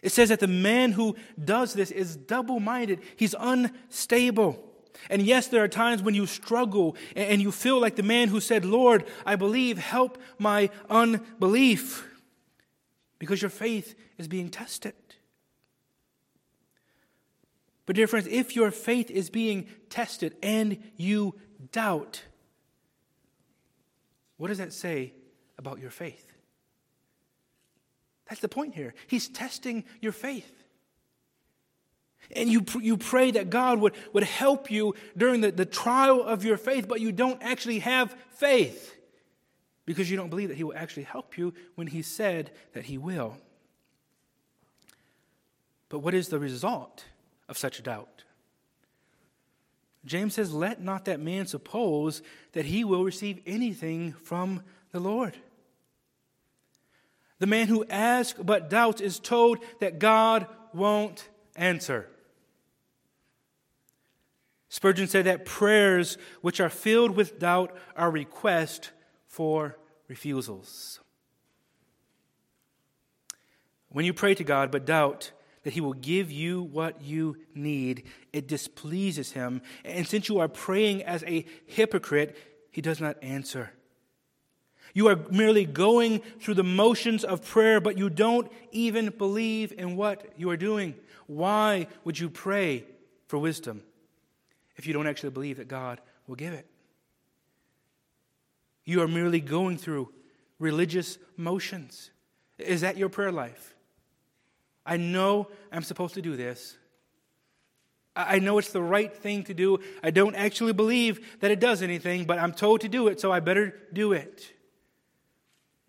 It 0.00 0.12
says 0.12 0.28
that 0.28 0.40
the 0.40 0.46
man 0.46 0.92
who 0.92 1.16
does 1.44 1.74
this 1.74 1.90
is 1.90 2.16
double 2.16 2.60
minded, 2.60 3.00
he's 3.16 3.34
unstable. 3.38 4.64
And 5.10 5.22
yes, 5.22 5.48
there 5.48 5.62
are 5.62 5.68
times 5.68 6.02
when 6.02 6.14
you 6.14 6.26
struggle 6.26 6.96
and 7.14 7.42
you 7.42 7.52
feel 7.52 7.80
like 7.80 7.96
the 7.96 8.02
man 8.02 8.28
who 8.28 8.40
said, 8.40 8.64
Lord, 8.64 9.04
I 9.26 9.36
believe, 9.36 9.78
help 9.78 10.18
my 10.38 10.70
unbelief, 10.88 12.06
because 13.18 13.42
your 13.42 13.50
faith 13.50 13.96
is 14.16 14.28
being 14.28 14.48
tested. 14.48 14.94
But, 17.86 17.96
dear 17.96 18.06
friends, 18.06 18.28
if 18.28 18.54
your 18.54 18.70
faith 18.70 19.10
is 19.10 19.30
being 19.30 19.66
tested 19.88 20.36
and 20.42 20.78
you 20.96 21.34
doubt, 21.72 22.22
what 24.36 24.48
does 24.48 24.58
that 24.58 24.72
say 24.72 25.14
about 25.56 25.78
your 25.78 25.90
faith? 25.90 26.37
That's 28.28 28.40
the 28.40 28.48
point 28.48 28.74
here. 28.74 28.94
He's 29.06 29.28
testing 29.28 29.84
your 30.00 30.12
faith. 30.12 30.52
And 32.34 32.50
you, 32.50 32.64
you 32.80 32.96
pray 32.96 33.30
that 33.30 33.48
God 33.48 33.80
would, 33.80 33.94
would 34.12 34.24
help 34.24 34.70
you 34.70 34.94
during 35.16 35.40
the, 35.40 35.50
the 35.50 35.64
trial 35.64 36.22
of 36.22 36.44
your 36.44 36.58
faith, 36.58 36.86
but 36.86 37.00
you 37.00 37.10
don't 37.10 37.42
actually 37.42 37.78
have 37.78 38.14
faith 38.32 38.94
because 39.86 40.10
you 40.10 40.18
don't 40.18 40.28
believe 40.28 40.48
that 40.48 40.56
He 40.56 40.64
will 40.64 40.76
actually 40.76 41.04
help 41.04 41.38
you 41.38 41.54
when 41.74 41.86
He 41.86 42.02
said 42.02 42.50
that 42.74 42.84
He 42.84 42.98
will. 42.98 43.36
But 45.88 46.00
what 46.00 46.12
is 46.12 46.28
the 46.28 46.38
result 46.38 47.04
of 47.48 47.56
such 47.56 47.82
doubt? 47.82 48.24
James 50.04 50.34
says, 50.34 50.52
Let 50.52 50.82
not 50.82 51.04
that 51.06 51.20
man 51.20 51.46
suppose 51.46 52.22
that 52.52 52.66
he 52.66 52.84
will 52.84 53.04
receive 53.04 53.40
anything 53.46 54.12
from 54.12 54.62
the 54.92 55.00
Lord. 55.00 55.34
The 57.38 57.46
man 57.46 57.68
who 57.68 57.84
asks 57.88 58.40
but 58.42 58.68
doubts 58.70 59.00
is 59.00 59.20
told 59.20 59.58
that 59.80 59.98
God 59.98 60.46
won't 60.72 61.28
answer. 61.56 62.08
Spurgeon 64.68 65.06
said 65.06 65.24
that 65.24 65.44
prayers 65.44 66.18
which 66.40 66.60
are 66.60 66.68
filled 66.68 67.16
with 67.16 67.38
doubt 67.38 67.76
are 67.96 68.10
requests 68.10 68.90
for 69.26 69.78
refusals. 70.08 71.00
When 73.88 74.04
you 74.04 74.12
pray 74.12 74.34
to 74.34 74.44
God 74.44 74.70
but 74.70 74.84
doubt 74.84 75.32
that 75.68 75.74
he 75.74 75.80
will 75.80 75.92
give 75.92 76.30
you 76.30 76.62
what 76.62 77.02
you 77.02 77.36
need. 77.54 78.04
It 78.32 78.48
displeases 78.48 79.32
him. 79.32 79.60
And 79.84 80.06
since 80.06 80.28
you 80.28 80.38
are 80.38 80.48
praying 80.48 81.02
as 81.02 81.22
a 81.24 81.44
hypocrite, 81.66 82.36
he 82.70 82.80
does 82.80 83.00
not 83.00 83.22
answer. 83.22 83.72
You 84.98 85.06
are 85.06 85.20
merely 85.30 85.64
going 85.64 86.22
through 86.40 86.54
the 86.54 86.64
motions 86.64 87.22
of 87.22 87.46
prayer, 87.46 87.80
but 87.80 87.96
you 87.96 88.10
don't 88.10 88.50
even 88.72 89.10
believe 89.10 89.72
in 89.78 89.94
what 89.94 90.26
you 90.36 90.50
are 90.50 90.56
doing. 90.56 90.96
Why 91.28 91.86
would 92.02 92.18
you 92.18 92.28
pray 92.28 92.84
for 93.28 93.38
wisdom 93.38 93.84
if 94.74 94.88
you 94.88 94.92
don't 94.92 95.06
actually 95.06 95.30
believe 95.30 95.58
that 95.58 95.68
God 95.68 96.00
will 96.26 96.34
give 96.34 96.52
it? 96.52 96.66
You 98.84 99.00
are 99.00 99.06
merely 99.06 99.38
going 99.38 99.78
through 99.78 100.12
religious 100.58 101.16
motions. 101.36 102.10
Is 102.58 102.80
that 102.80 102.96
your 102.96 103.08
prayer 103.08 103.30
life? 103.30 103.76
I 104.84 104.96
know 104.96 105.46
I'm 105.70 105.84
supposed 105.84 106.14
to 106.14 106.22
do 106.22 106.34
this. 106.34 106.76
I 108.16 108.40
know 108.40 108.58
it's 108.58 108.72
the 108.72 108.82
right 108.82 109.14
thing 109.14 109.44
to 109.44 109.54
do. 109.54 109.78
I 110.02 110.10
don't 110.10 110.34
actually 110.34 110.72
believe 110.72 111.38
that 111.38 111.52
it 111.52 111.60
does 111.60 111.82
anything, 111.82 112.24
but 112.24 112.40
I'm 112.40 112.52
told 112.52 112.80
to 112.80 112.88
do 112.88 113.06
it, 113.06 113.20
so 113.20 113.30
I 113.30 113.38
better 113.38 113.78
do 113.92 114.12
it. 114.12 114.54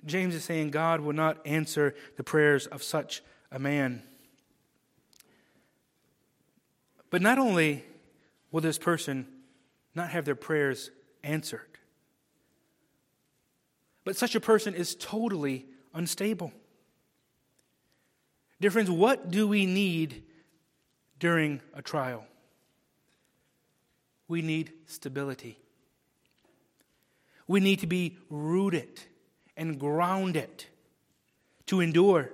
James 0.05 0.33
is 0.35 0.43
saying 0.43 0.71
God 0.71 1.01
will 1.01 1.13
not 1.13 1.45
answer 1.45 1.95
the 2.15 2.23
prayers 2.23 2.67
of 2.67 2.83
such 2.83 3.21
a 3.51 3.59
man. 3.59 4.03
But 7.09 7.21
not 7.21 7.37
only 7.37 7.83
will 8.51 8.61
this 8.61 8.77
person 8.77 9.27
not 9.95 10.09
have 10.11 10.25
their 10.25 10.35
prayers 10.35 10.91
answered, 11.23 11.61
but 14.03 14.15
such 14.15 14.35
a 14.35 14.39
person 14.39 14.73
is 14.73 14.95
totally 14.95 15.65
unstable. 15.93 16.53
Dear 18.61 18.71
friends, 18.71 18.89
what 18.89 19.31
do 19.31 19.47
we 19.47 19.65
need 19.65 20.23
during 21.17 21.61
a 21.73 21.81
trial? 21.81 22.25
We 24.27 24.41
need 24.41 24.71
stability. 24.85 25.57
We 27.47 27.59
need 27.59 27.79
to 27.79 27.87
be 27.87 28.17
rooted 28.29 29.01
and 29.59 29.77
grounded 29.77 30.65
to 31.67 31.81
endure. 31.81 32.31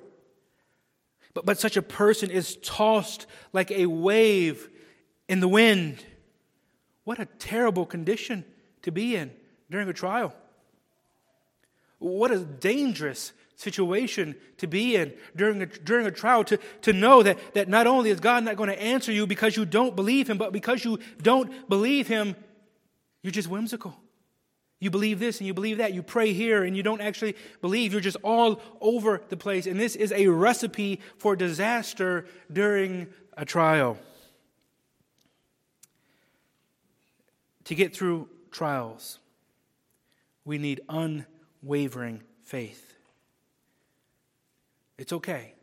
But, 1.33 1.45
but 1.45 1.59
such 1.59 1.75
a 1.75 1.81
person 1.81 2.29
is 2.29 2.55
tossed 2.57 3.25
like 3.51 3.71
a 3.71 3.87
wave 3.87 4.69
in 5.27 5.41
the 5.41 5.47
wind. 5.47 6.05
What 7.03 7.19
a 7.19 7.25
terrible 7.25 7.85
condition 7.85 8.45
to 8.83 8.91
be 8.91 9.15
in 9.15 9.31
during 9.69 9.89
a 9.89 9.93
trial. 9.93 10.33
What 11.97 12.31
a 12.31 12.39
dangerous 12.39 13.33
situation 13.55 14.35
to 14.57 14.67
be 14.67 14.95
in 14.95 15.13
during 15.35 15.61
a, 15.61 15.65
during 15.65 16.05
a 16.05 16.11
trial 16.11 16.43
to, 16.43 16.59
to 16.83 16.93
know 16.93 17.23
that, 17.23 17.39
that 17.55 17.67
not 17.67 17.87
only 17.87 18.11
is 18.11 18.19
God 18.19 18.43
not 18.43 18.55
going 18.55 18.69
to 18.69 18.81
answer 18.81 19.11
you 19.11 19.25
because 19.25 19.57
you 19.57 19.65
don't 19.65 19.95
believe 19.95 20.29
Him, 20.29 20.37
but 20.37 20.53
because 20.53 20.85
you 20.85 20.99
don't 21.21 21.67
believe 21.67 22.07
Him, 22.07 22.35
you're 23.23 23.31
just 23.31 23.49
whimsical. 23.49 23.97
You 24.79 24.89
believe 24.89 25.19
this 25.19 25.39
and 25.39 25.47
you 25.47 25.53
believe 25.53 25.77
that. 25.77 25.93
You 25.93 26.03
pray 26.03 26.33
here 26.33 26.63
and 26.63 26.75
you 26.75 26.83
don't 26.83 27.01
actually 27.01 27.35
believe. 27.61 27.91
You're 27.91 28.01
just 28.01 28.17
all 28.23 28.61
over 28.81 29.21
the 29.29 29.37
place. 29.37 29.67
And 29.67 29.79
this 29.79 29.95
is 29.95 30.11
a 30.11 30.27
recipe 30.27 30.99
for 31.17 31.35
disaster 31.35 32.25
during 32.51 33.07
a 33.37 33.45
trial. 33.45 33.97
To 37.65 37.75
get 37.75 37.95
through 37.95 38.29
trials, 38.51 39.19
we 40.43 40.57
need 40.57 40.81
unwavering 40.87 42.21
faith. 42.43 42.93
It's 44.97 45.11
okay. 45.11 45.53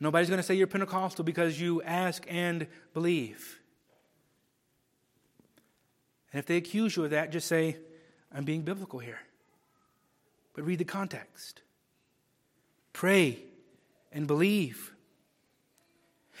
Nobody's 0.00 0.28
going 0.28 0.38
to 0.38 0.42
say 0.42 0.54
you're 0.54 0.66
Pentecostal 0.66 1.24
because 1.24 1.60
you 1.60 1.80
ask 1.82 2.24
and 2.28 2.66
believe. 2.92 3.61
And 6.32 6.38
if 6.38 6.46
they 6.46 6.56
accuse 6.56 6.96
you 6.96 7.04
of 7.04 7.10
that, 7.10 7.30
just 7.30 7.46
say, 7.46 7.76
I'm 8.34 8.44
being 8.44 8.62
biblical 8.62 8.98
here. 8.98 9.20
But 10.54 10.64
read 10.64 10.78
the 10.78 10.84
context. 10.84 11.62
Pray 12.92 13.38
and 14.12 14.26
believe. 14.26 14.94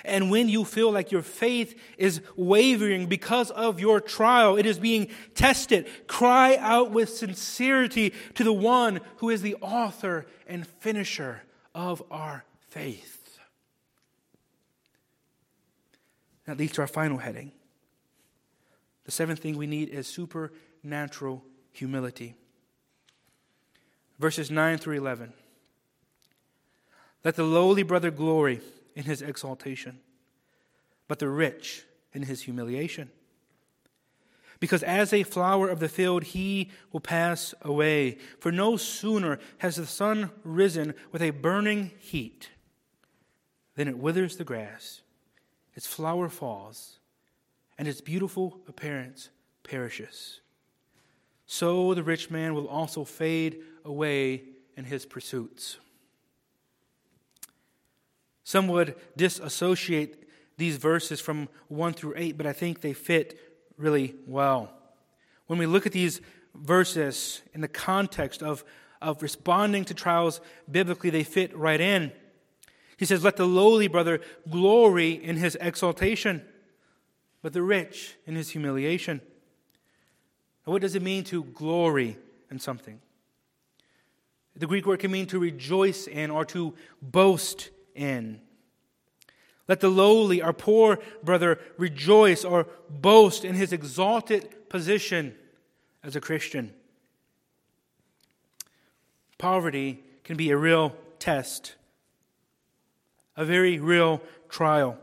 And 0.04 0.30
when 0.30 0.48
you 0.48 0.64
feel 0.64 0.90
like 0.90 1.12
your 1.12 1.22
faith 1.22 1.78
is 1.96 2.20
wavering 2.34 3.06
because 3.06 3.50
of 3.50 3.78
your 3.78 4.00
trial, 4.00 4.56
it 4.56 4.66
is 4.66 4.78
being 4.78 5.08
tested, 5.34 5.86
cry 6.06 6.56
out 6.56 6.90
with 6.90 7.08
sincerity 7.08 8.12
to 8.34 8.44
the 8.44 8.52
one 8.52 9.00
who 9.18 9.30
is 9.30 9.42
the 9.42 9.54
author 9.56 10.26
and 10.46 10.66
finisher 10.66 11.42
of 11.74 12.02
our 12.10 12.44
faith. 12.68 13.38
That 16.46 16.58
leads 16.58 16.72
to 16.72 16.80
our 16.80 16.88
final 16.88 17.18
heading. 17.18 17.52
The 19.04 19.10
seventh 19.10 19.40
thing 19.40 19.56
we 19.56 19.66
need 19.66 19.88
is 19.88 20.06
supernatural 20.06 21.44
humility. 21.72 22.34
Verses 24.18 24.50
9 24.50 24.78
through 24.78 24.96
11. 24.98 25.32
Let 27.24 27.36
the 27.36 27.44
lowly 27.44 27.82
brother 27.82 28.10
glory 28.10 28.60
in 28.94 29.04
his 29.04 29.22
exaltation, 29.22 30.00
but 31.08 31.18
the 31.18 31.28
rich 31.28 31.84
in 32.12 32.24
his 32.24 32.42
humiliation. 32.42 33.10
Because 34.60 34.84
as 34.84 35.12
a 35.12 35.24
flower 35.24 35.68
of 35.68 35.80
the 35.80 35.88
field, 35.88 36.22
he 36.22 36.70
will 36.92 37.00
pass 37.00 37.52
away. 37.62 38.18
For 38.38 38.52
no 38.52 38.76
sooner 38.76 39.40
has 39.58 39.74
the 39.74 39.86
sun 39.86 40.30
risen 40.44 40.94
with 41.10 41.20
a 41.20 41.30
burning 41.30 41.90
heat 41.98 42.50
than 43.74 43.88
it 43.88 43.98
withers 43.98 44.36
the 44.36 44.44
grass, 44.44 45.00
its 45.74 45.86
flower 45.86 46.28
falls, 46.28 47.00
and 47.78 47.88
its 47.88 48.00
beautiful 48.00 48.60
appearance 48.68 49.30
perishes. 49.62 50.40
So 51.46 51.94
the 51.94 52.02
rich 52.02 52.30
man 52.30 52.54
will 52.54 52.68
also 52.68 53.04
fade 53.04 53.60
away 53.84 54.42
in 54.76 54.84
his 54.84 55.04
pursuits. 55.04 55.78
Some 58.44 58.68
would 58.68 58.96
disassociate 59.16 60.28
these 60.56 60.76
verses 60.76 61.20
from 61.20 61.48
1 61.68 61.94
through 61.94 62.14
8, 62.16 62.36
but 62.36 62.46
I 62.46 62.52
think 62.52 62.80
they 62.80 62.92
fit 62.92 63.38
really 63.76 64.14
well. 64.26 64.72
When 65.46 65.58
we 65.58 65.66
look 65.66 65.86
at 65.86 65.92
these 65.92 66.20
verses 66.54 67.42
in 67.54 67.60
the 67.60 67.68
context 67.68 68.42
of, 68.42 68.64
of 69.00 69.22
responding 69.22 69.84
to 69.86 69.94
trials 69.94 70.40
biblically, 70.70 71.10
they 71.10 71.24
fit 71.24 71.56
right 71.56 71.80
in. 71.80 72.12
He 72.96 73.04
says, 73.04 73.24
Let 73.24 73.36
the 73.36 73.46
lowly 73.46 73.88
brother 73.88 74.20
glory 74.48 75.12
in 75.12 75.36
his 75.36 75.56
exaltation, 75.60 76.42
but 77.42 77.52
the 77.52 77.62
rich 77.62 78.16
in 78.26 78.36
his 78.36 78.50
humiliation. 78.50 79.20
What 80.64 80.80
does 80.82 80.94
it 80.94 81.02
mean 81.02 81.24
to 81.24 81.42
glory 81.44 82.16
in 82.50 82.60
something? 82.60 83.00
The 84.56 84.66
Greek 84.66 84.86
word 84.86 85.00
can 85.00 85.10
mean 85.10 85.26
to 85.26 85.38
rejoice 85.38 86.06
in 86.06 86.30
or 86.30 86.44
to 86.46 86.74
boast 87.00 87.70
in. 87.94 88.40
Let 89.66 89.80
the 89.80 89.88
lowly, 89.88 90.42
our 90.42 90.52
poor 90.52 90.98
brother, 91.22 91.58
rejoice 91.78 92.44
or 92.44 92.66
boast 92.88 93.44
in 93.44 93.54
his 93.54 93.72
exalted 93.72 94.68
position 94.68 95.34
as 96.02 96.14
a 96.14 96.20
Christian. 96.20 96.72
Poverty 99.38 100.02
can 100.24 100.36
be 100.36 100.50
a 100.50 100.56
real 100.56 100.94
test, 101.18 101.74
a 103.36 103.44
very 103.44 103.78
real 103.78 104.20
trial, 104.48 104.98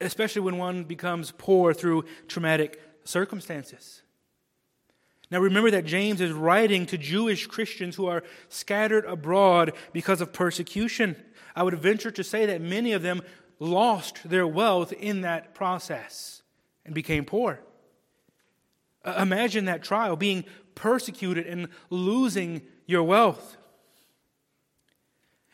especially 0.00 0.42
when 0.42 0.58
one 0.58 0.84
becomes 0.84 1.32
poor 1.36 1.74
through 1.74 2.04
traumatic 2.28 2.80
circumstances. 3.04 4.02
Now 5.30 5.38
remember 5.38 5.70
that 5.70 5.84
James 5.84 6.20
is 6.20 6.32
writing 6.32 6.86
to 6.86 6.98
Jewish 6.98 7.46
Christians 7.46 7.96
who 7.96 8.06
are 8.06 8.24
scattered 8.48 9.04
abroad 9.04 9.72
because 9.92 10.20
of 10.20 10.32
persecution. 10.32 11.16
I 11.54 11.62
would 11.62 11.78
venture 11.78 12.10
to 12.10 12.24
say 12.24 12.46
that 12.46 12.60
many 12.60 12.92
of 12.92 13.02
them 13.02 13.22
lost 13.60 14.28
their 14.28 14.46
wealth 14.46 14.92
in 14.92 15.20
that 15.20 15.54
process 15.54 16.42
and 16.84 16.94
became 16.94 17.24
poor. 17.24 17.60
Uh, 19.04 19.18
imagine 19.20 19.66
that 19.66 19.82
trial, 19.82 20.16
being 20.16 20.44
persecuted 20.74 21.46
and 21.46 21.68
losing 21.90 22.62
your 22.86 23.02
wealth. 23.02 23.56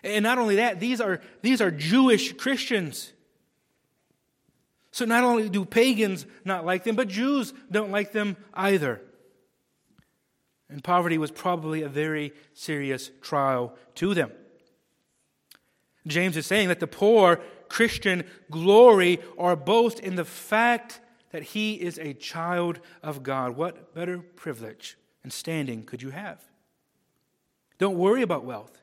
And 0.03 0.23
not 0.23 0.39
only 0.39 0.57
that, 0.57 0.81
these 0.81 1.01
are, 1.01 1.21
these 1.43 1.61
are 1.61 1.71
Jewish 1.71 2.33
Christians. 2.35 3.13
So 4.97 5.05
not 5.05 5.25
only 5.25 5.51
do 5.51 5.67
pagans 5.67 6.25
not 6.43 6.65
like 6.65 6.85
them, 6.85 6.97
but 6.97 7.09
Jews 7.09 7.53
don't 7.71 7.91
like 7.91 8.13
them 8.13 8.35
either. 8.55 9.03
And 10.71 10.83
poverty 10.83 11.19
was 11.19 11.31
probably 11.31 11.83
a 11.83 11.89
very 11.91 12.33
serious 12.55 13.11
trial 13.21 13.75
to 13.97 14.15
them. 14.15 14.33
James 16.07 16.35
is 16.39 16.47
saying 16.47 16.69
that 16.69 16.81
the 16.81 16.87
poor 16.87 17.43
Christian 17.69 18.25
glory 18.51 19.21
or 19.37 19.55
boast 19.55 20.01
in 20.01 20.17
the 20.17 20.25
fact 20.25 21.01
that 21.31 21.43
he 21.43 21.75
is 21.75 21.99
a 21.99 22.15
child 22.15 22.81
of 23.03 23.23
God. 23.23 23.55
What 23.55 23.93
better 23.93 24.21
privilege 24.21 24.97
and 25.23 25.31
standing 25.31 25.83
could 25.83 26.01
you 26.01 26.09
have? 26.09 26.43
Don't 27.77 27.99
worry 27.99 28.23
about 28.23 28.47
wealth. 28.47 28.81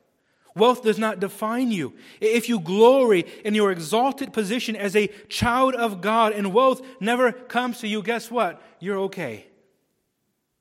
Wealth 0.56 0.84
does 0.84 1.00
not 1.00 1.20
define 1.20 1.72
you. 1.72 1.94
If 2.22 2.48
you 2.48 2.60
glory 2.60 3.26
in 3.44 3.56
your 3.56 3.72
exalted 3.72 4.34
position 4.34 4.76
as 4.76 4.96
a 4.96 5.08
child 5.28 5.74
of 5.74 6.02
God 6.02 6.34
and 6.34 6.54
wealth 6.54 6.82
never 7.00 7.32
comes 7.32 7.80
to 7.80 7.88
you, 7.88 8.04
guess 8.04 8.30
what? 8.30 8.62
You're 8.80 9.00
okay. 9.00 9.48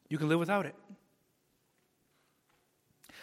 You 0.08 0.18
can 0.18 0.28
live 0.28 0.38
without 0.38 0.66
it. 0.66 0.74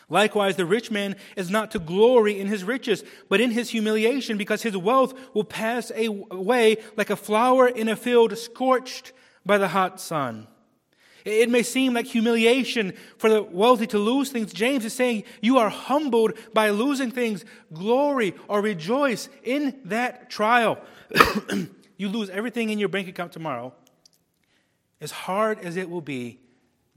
Likewise, 0.09 0.55
the 0.55 0.65
rich 0.65 0.89
man 0.89 1.15
is 1.35 1.51
not 1.51 1.71
to 1.71 1.79
glory 1.79 2.39
in 2.39 2.47
his 2.47 2.63
riches, 2.63 3.03
but 3.29 3.39
in 3.39 3.51
his 3.51 3.69
humiliation, 3.69 4.37
because 4.37 4.63
his 4.63 4.75
wealth 4.75 5.13
will 5.35 5.43
pass 5.43 5.91
away 5.95 6.77
like 6.97 7.11
a 7.11 7.15
flower 7.15 7.67
in 7.67 7.87
a 7.87 7.95
field 7.95 8.35
scorched 8.37 9.13
by 9.45 9.59
the 9.59 9.67
hot 9.67 10.01
sun. 10.01 10.47
It 11.25 11.49
may 11.49 11.63
seem 11.63 11.93
like 11.93 12.05
humiliation 12.05 12.93
for 13.17 13.29
the 13.29 13.43
wealthy 13.43 13.87
to 13.87 13.97
lose 13.97 14.29
things. 14.29 14.53
James 14.53 14.85
is 14.85 14.93
saying 14.93 15.23
you 15.41 15.57
are 15.57 15.69
humbled 15.69 16.33
by 16.53 16.69
losing 16.69 17.11
things. 17.11 17.45
Glory 17.73 18.35
or 18.47 18.61
rejoice 18.61 19.29
in 19.43 19.79
that 19.85 20.29
trial. 20.29 20.79
you 21.97 22.09
lose 22.09 22.29
everything 22.29 22.69
in 22.69 22.79
your 22.79 22.89
bank 22.89 23.07
account 23.07 23.31
tomorrow. 23.31 23.73
As 25.01 25.11
hard 25.11 25.59
as 25.59 25.77
it 25.77 25.89
will 25.89 26.01
be, 26.01 26.39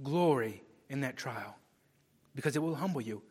glory 0.02 0.62
in 0.88 1.00
that 1.00 1.16
trial 1.16 1.56
because 2.34 2.56
it 2.56 2.62
will 2.62 2.74
humble 2.74 3.00
you. 3.00 3.22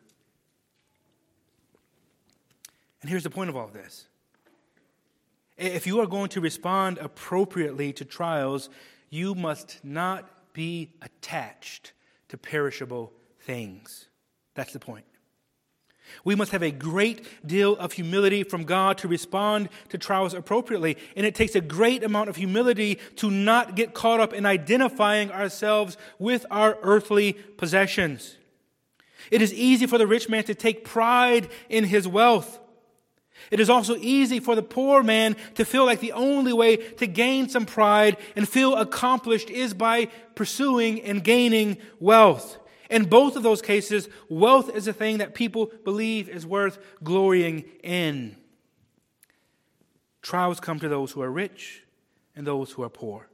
And 3.00 3.10
here's 3.10 3.24
the 3.24 3.30
point 3.30 3.50
of 3.50 3.56
all 3.56 3.64
of 3.64 3.72
this. 3.72 4.06
If 5.56 5.86
you 5.86 6.00
are 6.00 6.06
going 6.06 6.28
to 6.30 6.40
respond 6.40 6.98
appropriately 6.98 7.92
to 7.94 8.04
trials, 8.04 8.70
you 9.10 9.34
must 9.34 9.80
not 9.84 10.28
be 10.52 10.92
attached 11.02 11.92
to 12.28 12.38
perishable 12.38 13.12
things. 13.40 14.08
That's 14.54 14.72
the 14.72 14.78
point. 14.78 15.04
We 16.24 16.34
must 16.34 16.52
have 16.52 16.62
a 16.62 16.70
great 16.70 17.46
deal 17.46 17.76
of 17.76 17.92
humility 17.92 18.42
from 18.42 18.64
God 18.64 18.98
to 18.98 19.08
respond 19.08 19.68
to 19.88 19.98
trials 19.98 20.34
appropriately. 20.34 20.98
And 21.16 21.24
it 21.24 21.34
takes 21.34 21.54
a 21.54 21.60
great 21.60 22.04
amount 22.04 22.28
of 22.28 22.36
humility 22.36 22.98
to 23.16 23.30
not 23.30 23.76
get 23.76 23.94
caught 23.94 24.20
up 24.20 24.32
in 24.32 24.44
identifying 24.44 25.30
ourselves 25.30 25.96
with 26.18 26.44
our 26.50 26.76
earthly 26.82 27.32
possessions. 27.32 28.36
It 29.30 29.40
is 29.40 29.54
easy 29.54 29.86
for 29.86 29.98
the 29.98 30.06
rich 30.06 30.28
man 30.28 30.44
to 30.44 30.54
take 30.54 30.84
pride 30.84 31.48
in 31.68 31.84
his 31.84 32.06
wealth. 32.06 32.58
It 33.50 33.60
is 33.60 33.70
also 33.70 33.96
easy 33.96 34.40
for 34.40 34.54
the 34.54 34.62
poor 34.62 35.02
man 35.02 35.36
to 35.54 35.64
feel 35.64 35.84
like 35.84 36.00
the 36.00 36.12
only 36.12 36.52
way 36.52 36.76
to 36.76 37.06
gain 37.06 37.48
some 37.48 37.66
pride 37.66 38.16
and 38.36 38.48
feel 38.48 38.76
accomplished 38.76 39.50
is 39.50 39.74
by 39.74 40.06
pursuing 40.34 41.00
and 41.02 41.22
gaining 41.22 41.78
wealth. 42.00 42.58
In 42.90 43.04
both 43.04 43.36
of 43.36 43.42
those 43.42 43.62
cases, 43.62 44.08
wealth 44.28 44.74
is 44.74 44.86
a 44.86 44.92
thing 44.92 45.18
that 45.18 45.34
people 45.34 45.70
believe 45.84 46.28
is 46.28 46.46
worth 46.46 46.78
glorying 47.02 47.64
in. 47.82 48.36
Trials 50.20 50.60
come 50.60 50.78
to 50.80 50.88
those 50.88 51.12
who 51.12 51.22
are 51.22 51.30
rich 51.30 51.82
and 52.36 52.46
those 52.46 52.72
who 52.72 52.82
are 52.82 52.90
poor. 52.90 53.28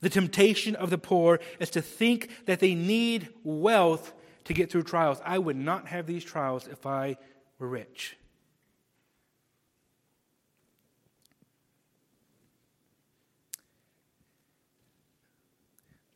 The 0.00 0.10
temptation 0.10 0.76
of 0.76 0.90
the 0.90 0.98
poor 0.98 1.40
is 1.58 1.70
to 1.70 1.82
think 1.82 2.30
that 2.46 2.60
they 2.60 2.74
need 2.74 3.28
wealth 3.42 4.12
to 4.44 4.54
get 4.54 4.70
through 4.70 4.84
trials. 4.84 5.20
I 5.24 5.38
would 5.38 5.56
not 5.56 5.88
have 5.88 6.06
these 6.06 6.24
trials 6.24 6.68
if 6.68 6.86
I 6.86 7.16
were 7.58 7.68
rich. 7.68 8.16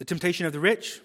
The 0.00 0.06
temptation 0.06 0.46
of 0.46 0.54
the 0.54 0.60
rich 0.60 1.02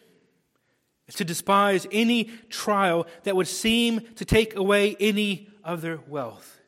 is 1.09 1.15
to 1.15 1.25
despise 1.25 1.85
any 1.91 2.31
trial 2.49 3.05
that 3.23 3.35
would 3.35 3.49
seem 3.49 3.99
to 4.15 4.23
take 4.23 4.55
away 4.55 4.95
any 5.01 5.49
of 5.65 5.81
their 5.81 5.99
wealth. 6.07 6.61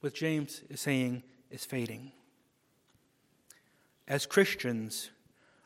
What 0.00 0.14
James 0.14 0.62
is 0.70 0.80
saying 0.80 1.24
is 1.50 1.66
fading. 1.66 2.12
As 4.08 4.24
Christians, 4.24 5.10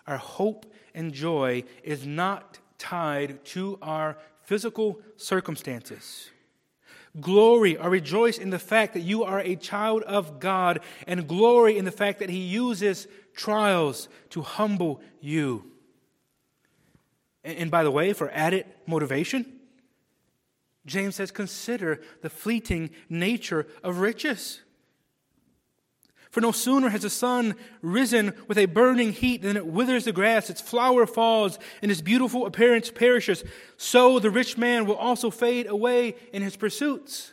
our 0.09 0.17
hope 0.17 0.67
and 0.93 1.13
joy 1.13 1.63
is 1.85 2.05
not 2.05 2.59
tied 2.77 3.45
to 3.45 3.79
our 3.81 4.19
physical 4.43 5.01
circumstances. 5.17 6.31
Glory 7.21 7.77
or 7.77 7.91
rejoice 7.91 8.39
in 8.39 8.51
the 8.51 8.59
fact 8.59 8.95
that 8.95 9.01
you 9.01 9.23
are 9.23 9.39
a 9.39 9.55
child 9.55 10.03
of 10.03 10.41
God, 10.41 10.81
and 11.07 11.29
glory 11.29 11.79
in 11.79 11.85
the 11.85 11.93
fact 11.93 12.19
that 12.19 12.29
He 12.29 12.39
uses 12.39 13.07
trials 13.41 14.09
to 14.29 14.43
humble 14.43 15.01
you. 15.21 15.65
And 17.43 17.71
by 17.71 17.83
the 17.83 17.91
way, 17.91 18.13
for 18.13 18.31
added 18.33 18.67
motivation, 18.87 19.47
James 20.85 21.17
says, 21.17 21.31
consider 21.31 22.03
the 22.21 22.29
fleeting 22.29 22.91
nature 23.09 23.67
of 23.83 24.01
riches. 24.01 24.61
For 26.31 26.43
no 26.43 26.53
sooner 26.53 26.91
has 26.91 27.03
the 27.03 27.11
sun 27.11 27.55
risen 27.81 28.35
with 28.47 28.59
a 28.59 28.67
burning 28.67 29.13
heat 29.13 29.43
than 29.43 29.57
it 29.57 29.67
withers 29.67 30.05
the 30.05 30.13
grass, 30.13 30.51
its 30.51 30.61
flower 30.61 31.07
falls, 31.07 31.59
and 31.81 31.91
its 31.91 32.03
beautiful 32.03 32.45
appearance 32.47 32.91
perishes. 32.91 33.43
So 33.79 34.19
the 34.19 34.31
rich 34.31 34.59
man 34.59 34.85
will 34.85 34.97
also 34.97 35.31
fade 35.31 35.67
away 35.67 36.15
in 36.33 36.43
his 36.43 36.57
pursuits. 36.57 37.33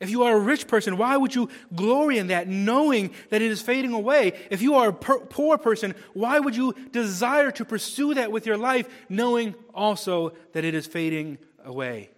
If 0.00 0.10
you 0.10 0.22
are 0.22 0.36
a 0.36 0.40
rich 0.40 0.68
person, 0.68 0.96
why 0.96 1.16
would 1.16 1.34
you 1.34 1.48
glory 1.74 2.18
in 2.18 2.28
that, 2.28 2.46
knowing 2.46 3.10
that 3.30 3.42
it 3.42 3.50
is 3.50 3.60
fading 3.60 3.92
away? 3.92 4.34
If 4.48 4.62
you 4.62 4.76
are 4.76 4.90
a 4.90 4.92
per- 4.92 5.18
poor 5.18 5.58
person, 5.58 5.94
why 6.14 6.38
would 6.38 6.54
you 6.54 6.74
desire 6.92 7.50
to 7.52 7.64
pursue 7.64 8.14
that 8.14 8.30
with 8.30 8.46
your 8.46 8.56
life, 8.56 8.88
knowing 9.08 9.56
also 9.74 10.34
that 10.52 10.64
it 10.64 10.74
is 10.74 10.86
fading 10.86 11.38
away? 11.64 12.10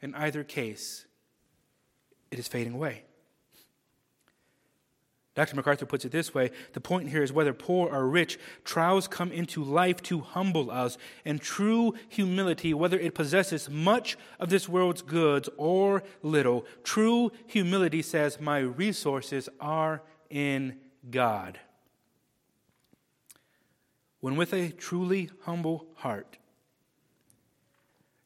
In 0.00 0.14
either 0.14 0.44
case, 0.44 1.04
it 2.30 2.38
is 2.38 2.48
fading 2.48 2.72
away. 2.72 3.04
Dr. 5.34 5.56
MacArthur 5.56 5.86
puts 5.86 6.04
it 6.04 6.12
this 6.12 6.32
way 6.32 6.50
the 6.74 6.80
point 6.80 7.08
here 7.08 7.22
is 7.22 7.32
whether 7.32 7.52
poor 7.52 7.88
or 7.92 8.08
rich, 8.08 8.38
trials 8.64 9.08
come 9.08 9.32
into 9.32 9.64
life 9.64 10.00
to 10.02 10.20
humble 10.20 10.70
us, 10.70 10.96
and 11.24 11.40
true 11.40 11.94
humility, 12.08 12.72
whether 12.72 12.98
it 12.98 13.14
possesses 13.14 13.68
much 13.68 14.16
of 14.38 14.48
this 14.48 14.68
world's 14.68 15.02
goods 15.02 15.48
or 15.56 16.04
little, 16.22 16.64
true 16.84 17.32
humility 17.46 18.00
says, 18.00 18.40
My 18.40 18.58
resources 18.58 19.48
are 19.60 20.02
in 20.30 20.76
God. 21.10 21.58
When 24.20 24.36
with 24.36 24.52
a 24.52 24.70
truly 24.70 25.30
humble 25.42 25.88
heart, 25.96 26.38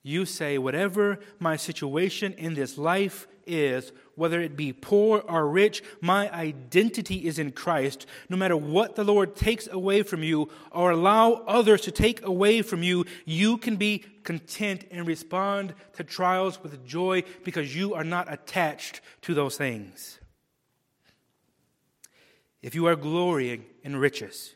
you 0.03 0.27
say, 0.27 0.59
Whatever 0.59 1.21
my 1.39 1.57
situation 1.57 2.35
in 2.35 2.53
this 2.53 2.77
life 2.77 3.27
is, 3.49 3.93
whether 4.15 4.41
it 4.41 4.57
be 4.57 4.73
poor 4.73 5.21
or 5.21 5.49
rich, 5.49 5.83
my 6.01 6.31
identity 6.33 7.27
is 7.27 7.39
in 7.39 7.53
Christ. 7.53 8.07
No 8.29 8.37
matter 8.37 8.57
what 8.57 8.97
the 8.97 9.05
Lord 9.05 9.35
takes 9.35 9.67
away 9.69 10.03
from 10.03 10.23
you 10.23 10.51
or 10.71 10.91
allow 10.91 11.33
others 11.47 11.81
to 11.83 11.91
take 11.91 12.25
away 12.25 12.63
from 12.63 12.83
you, 12.83 13.05
you 13.25 13.57
can 13.57 13.77
be 13.77 14.05
content 14.25 14.85
and 14.91 15.07
respond 15.07 15.75
to 15.95 16.05
trials 16.05 16.63
with 16.63 16.85
joy 16.85 17.23
because 17.45 17.75
you 17.75 17.95
are 17.95 18.05
not 18.05 18.33
attached 18.33 19.01
to 19.23 19.35
those 19.35 19.57
things. 19.57 20.19
If 22.61 22.75
you 22.75 22.87
are 22.87 22.97
glorying 22.97 23.65
in 23.83 23.97
riches 23.97 24.55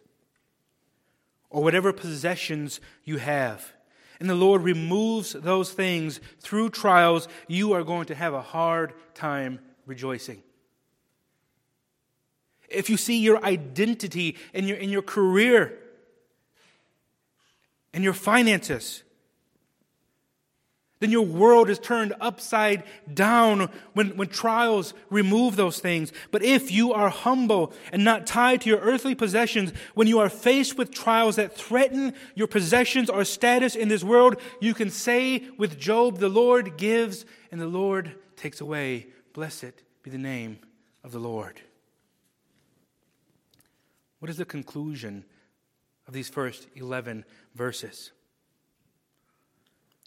or 1.50 1.62
whatever 1.62 1.92
possessions 1.92 2.80
you 3.04 3.18
have, 3.18 3.72
and 4.22 4.30
the 4.30 4.36
Lord 4.36 4.62
removes 4.62 5.32
those 5.32 5.72
things 5.72 6.20
through 6.38 6.70
trials, 6.70 7.26
you 7.48 7.72
are 7.72 7.82
going 7.82 8.04
to 8.04 8.14
have 8.14 8.34
a 8.34 8.40
hard 8.40 8.92
time 9.14 9.58
rejoicing. 9.84 10.44
If 12.68 12.88
you 12.88 12.96
see 12.96 13.18
your 13.18 13.44
identity 13.44 14.36
in 14.54 14.68
your, 14.68 14.76
in 14.76 14.90
your 14.90 15.02
career, 15.02 15.76
in 17.92 18.04
your 18.04 18.12
finances, 18.12 19.02
then 21.02 21.10
your 21.10 21.26
world 21.26 21.68
is 21.68 21.80
turned 21.80 22.14
upside 22.20 22.84
down 23.12 23.68
when, 23.92 24.16
when 24.16 24.28
trials 24.28 24.94
remove 25.10 25.56
those 25.56 25.80
things. 25.80 26.12
But 26.30 26.44
if 26.44 26.70
you 26.70 26.92
are 26.92 27.08
humble 27.08 27.72
and 27.90 28.04
not 28.04 28.24
tied 28.24 28.60
to 28.60 28.68
your 28.68 28.78
earthly 28.78 29.16
possessions, 29.16 29.72
when 29.94 30.06
you 30.06 30.20
are 30.20 30.28
faced 30.28 30.78
with 30.78 30.94
trials 30.94 31.34
that 31.36 31.56
threaten 31.56 32.14
your 32.36 32.46
possessions 32.46 33.10
or 33.10 33.24
status 33.24 33.74
in 33.74 33.88
this 33.88 34.04
world, 34.04 34.40
you 34.60 34.74
can 34.74 34.90
say 34.90 35.42
with 35.58 35.76
Job, 35.76 36.18
The 36.18 36.28
Lord 36.28 36.76
gives 36.76 37.24
and 37.50 37.60
the 37.60 37.66
Lord 37.66 38.14
takes 38.36 38.60
away. 38.60 39.08
Blessed 39.32 39.72
be 40.04 40.10
the 40.10 40.18
name 40.18 40.60
of 41.02 41.10
the 41.10 41.18
Lord. 41.18 41.60
What 44.20 44.30
is 44.30 44.36
the 44.36 44.44
conclusion 44.44 45.24
of 46.06 46.14
these 46.14 46.28
first 46.28 46.68
11 46.76 47.24
verses? 47.56 48.12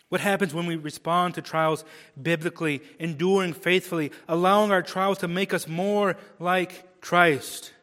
What 0.10 0.22
happens 0.22 0.54
when 0.54 0.68
we 0.68 0.76
respond 0.76 1.34
to 1.34 1.42
trials 1.42 1.84
biblically, 2.22 2.82
enduring 3.00 3.54
faithfully, 3.54 4.12
allowing 4.28 4.72
our 4.72 4.84
trials 4.84 5.18
to 5.20 5.28
make 5.28 5.54
us 5.54 5.68
more 5.68 6.16
like 6.40 7.02
Christ? 7.02 7.74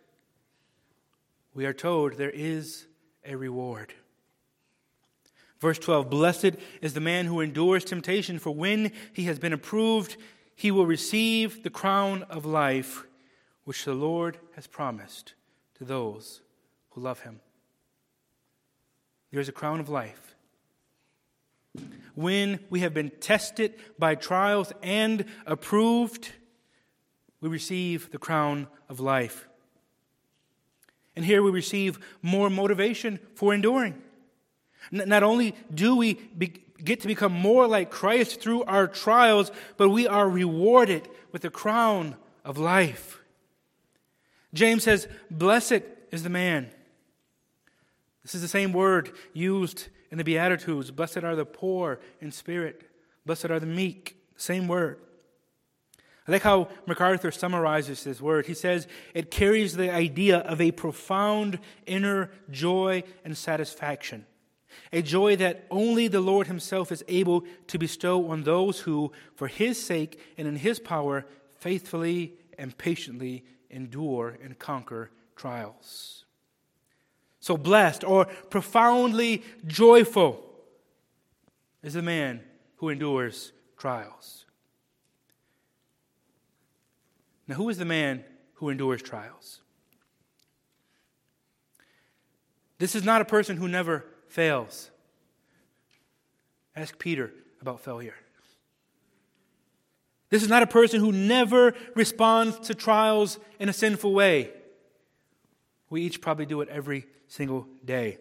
We 1.55 1.67
are 1.67 1.73
told 1.73 2.15
there 2.15 2.31
is 2.31 2.87
a 3.25 3.37
reward. 3.37 3.93
Verse 5.61 5.79
12 5.79 6.11
Blessed 6.11 6.53
is 6.81 6.95
the 6.95 7.01
man 7.01 7.27
who 7.27 7.41
endures 7.41 7.85
temptation, 7.85 8.39
for 8.39 8.55
when 8.55 8.93
he 9.13 9.25
has 9.25 9.39
been 9.39 9.53
approved, 9.53 10.17
he 10.55 10.71
will 10.71 10.87
receive 10.87 11.63
the 11.63 11.71
crown 11.71 12.23
of 12.25 12.45
life 12.45 13.05
which 13.65 13.85
the 13.85 13.95
Lord 13.95 14.39
has 14.55 14.67
promised 14.67 15.35
to 15.77 15.85
those 15.85 16.41
who 16.91 17.01
love 17.01 17.21
him. 17.21 17.41
There 19.31 19.41
is 19.41 19.49
a 19.49 19.53
crown 19.53 19.81
of 19.81 19.89
life. 19.89 20.32
When 22.15 22.61
we 22.69 22.81
have 22.81 22.93
been 22.93 23.11
tested 23.21 23.75
by 23.99 24.15
trials 24.15 24.73
and 24.83 25.25
approved, 25.47 26.31
we 27.41 27.49
receive 27.49 28.11
the 28.11 28.19
crown 28.19 28.69
of 28.89 29.01
life. 29.01 29.49
And 31.17 31.25
here 31.25 31.43
we 31.43 31.51
receive 31.51 31.99
more 32.23 32.51
motivation 32.51 33.19
for 33.35 33.53
enduring. 33.53 34.01
Not 34.91 35.23
only 35.23 35.55
do 35.73 35.97
we 35.97 36.15
be, 36.15 36.49
get 36.83 37.01
to 37.01 37.07
become 37.07 37.33
more 37.33 37.67
like 37.67 37.91
Christ 37.91 38.41
through 38.41 38.65
our 38.65 38.87
trials, 38.87 39.51
but 39.77 39.91
we 39.91 40.07
are 40.07 40.29
rewarded 40.29 41.09
with 41.31 41.43
the 41.43 41.51
crown 41.51 42.17
of 42.45 42.59
life. 42.59 43.21
James 44.53 44.83
says, 44.83 45.09
Blessed 45.31 45.83
is 46.11 46.23
the 46.23 46.31
man. 46.31 46.71
This 48.23 48.35
is 48.35 48.43
the 48.43 48.49
same 48.49 48.73
word 48.73 49.13
used 49.33 49.89
in 50.13 50.19
the 50.19 50.25
Beatitudes. 50.25 50.93
Blessed 50.93 51.25
are 51.25 51.35
the 51.35 51.45
poor 51.45 51.99
in 52.21 52.31
spirit, 52.31 52.89
blessed 53.27 53.47
are 53.47 53.59
the 53.59 53.67
meek. 53.67 54.17
Same 54.37 54.69
word. 54.69 54.99
I 56.29 56.33
like 56.33 56.43
how 56.43 56.69
MacArthur 56.87 57.33
summarizes 57.33 58.05
this 58.05 58.21
word. 58.21 58.47
He 58.47 58.55
says 58.55 58.87
it 59.13 59.33
carries 59.33 59.75
the 59.75 59.93
idea 59.93 60.39
of 60.39 60.61
a 60.61 60.71
profound 60.71 61.59
inner 61.85 62.31
joy 62.49 63.03
and 63.25 63.37
satisfaction 63.37 64.27
a 64.93 65.03
joy 65.03 65.37
that 65.37 65.67
only 65.71 66.09
the 66.09 66.21
Lord 66.21 66.47
Himself 66.47 66.93
is 66.93 67.05
able 67.09 67.45
to 67.69 67.79
bestow 67.79 68.31
on 68.31 68.43
those 68.43 68.81
who, 68.81 69.13
for 69.35 69.49
His 69.49 69.83
sake 69.83 70.21
and 70.37 70.47
in 70.47 70.57
His 70.57 70.79
power, 70.79 71.27
faithfully 71.57 72.35
and 72.59 72.77
patiently 72.77 73.45
endure 73.71 74.39
and 74.43 74.59
conquer 74.59 75.11
trials. 75.37 76.25
So, 77.43 77.57
blessed 77.57 78.05
or 78.05 78.27
profoundly 78.51 79.43
joyful 79.67 80.41
is 81.83 81.95
the 81.95 82.01
man 82.01 82.41
who 82.77 82.89
endures 82.89 83.51
trials. 83.77 84.47
Now, 87.49 87.57
who 87.57 87.69
is 87.69 87.79
the 87.79 87.85
man 87.85 88.23
who 88.55 88.69
endures 88.69 89.03
trials? 89.03 89.61
This 92.79 92.95
is 92.95 93.03
not 93.03 93.21
a 93.21 93.25
person 93.25 93.57
who 93.57 93.67
never 93.67 94.07
fails. 94.29 94.93
Ask 96.77 96.97
Peter 96.97 97.33
about 97.61 97.81
failure. 97.81 98.15
This 100.31 100.45
is 100.45 100.49
not 100.49 100.63
a 100.63 100.69
person 100.69 101.01
who 101.01 101.11
never 101.11 101.75
responds 101.97 102.61
to 102.69 102.75
trials 102.77 103.41
in 103.59 103.69
a 103.69 103.73
sinful 103.73 104.15
way. 104.15 104.53
We 105.91 106.03
each 106.03 106.21
probably 106.21 106.47
do 106.47 106.61
it 106.61 106.69
every 106.69 107.07
single 107.33 107.67
day. 107.83 108.19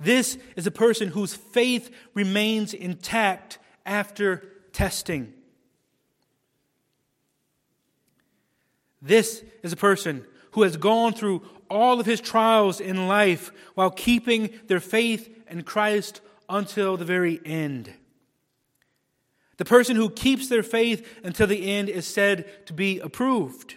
This 0.00 0.36
is 0.56 0.66
a 0.66 0.72
person 0.72 1.06
whose 1.06 1.32
faith 1.32 1.94
remains 2.12 2.74
intact 2.74 3.60
after 3.86 4.42
testing. 4.72 5.32
This 9.00 9.44
is 9.62 9.72
a 9.72 9.76
person 9.76 10.26
who 10.52 10.62
has 10.62 10.76
gone 10.76 11.12
through 11.12 11.42
all 11.70 12.00
of 12.00 12.06
his 12.06 12.20
trials 12.20 12.80
in 12.80 13.06
life 13.06 13.52
while 13.76 13.90
keeping 13.90 14.50
their 14.66 14.80
faith 14.80 15.32
in 15.48 15.62
Christ 15.62 16.20
until 16.48 16.96
the 16.96 17.04
very 17.04 17.40
end. 17.44 17.94
The 19.58 19.64
person 19.64 19.94
who 19.94 20.10
keeps 20.10 20.48
their 20.48 20.64
faith 20.64 21.20
until 21.22 21.46
the 21.46 21.70
end 21.70 21.88
is 21.88 22.08
said 22.08 22.66
to 22.66 22.72
be 22.72 22.98
approved. 22.98 23.76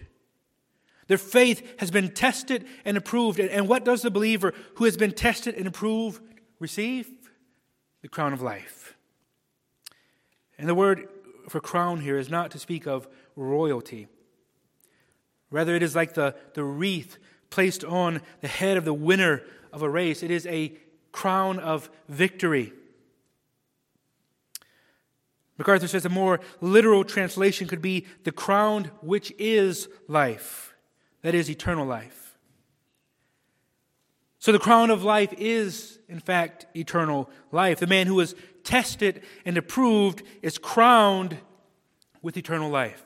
Their 1.08 1.18
faith 1.18 1.80
has 1.80 1.92
been 1.92 2.10
tested 2.10 2.66
and 2.84 2.98
approved. 2.98 3.40
And 3.40 3.68
what 3.68 3.86
does 3.86 4.02
the 4.02 4.12
believer 4.12 4.54
who 4.76 4.86
has 4.86 4.98
been 4.98 5.12
tested 5.12 5.56
and 5.56 5.68
approved 5.68 6.22
receive? 6.60 7.10
The 8.02 8.08
crown 8.08 8.34
of 8.34 8.42
life. 8.42 8.96
And 10.58 10.68
the 10.68 10.76
word 10.76 11.08
for 11.50 11.60
crown 11.60 12.02
here 12.02 12.18
is 12.18 12.30
not 12.30 12.52
to 12.52 12.60
speak 12.60 12.88
of 12.88 13.08
royalty. 13.36 14.08
Rather, 15.52 15.76
it 15.76 15.84
is 15.84 15.96
like 15.96 16.14
the, 16.14 16.36
the 16.54 16.64
wreath 16.64 17.18
placed 17.50 17.84
on 17.84 18.22
the 18.42 18.48
head 18.48 18.78
of 18.78 18.86
the 18.86 18.94
winner 18.94 19.44
of 19.72 19.82
a 19.82 19.90
race. 19.90 20.24
It 20.24 20.32
is 20.32 20.46
a 20.48 20.74
crown 21.12 21.60
of 21.60 21.90
victory. 22.10 22.74
MacArthur 25.58 25.88
says 25.88 26.06
a 26.06 26.10
more 26.10 26.42
literal 26.60 27.04
translation 27.04 27.68
could 27.68 27.82
be 27.82 28.06
the 28.24 28.32
crown 28.32 28.92
which 29.02 29.34
is 29.38 29.88
life, 30.08 30.75
that 31.26 31.34
is, 31.34 31.50
eternal 31.50 31.88
life. 31.88 32.38
So 34.38 34.52
the 34.52 34.60
crown 34.60 34.92
of 34.92 35.04
life 35.04 35.34
is, 35.40 35.98
in 36.08 36.20
fact, 36.20 36.68
eternal 36.76 37.32
life. 37.52 37.80
The 37.80 37.88
man 37.88 38.06
who 38.06 38.20
is 38.20 38.36
tested 38.64 39.24
and 39.44 39.58
approved 39.58 40.22
is 40.44 40.60
crowned 40.60 41.40
with 42.22 42.38
eternal 42.38 42.70
life. 42.70 43.04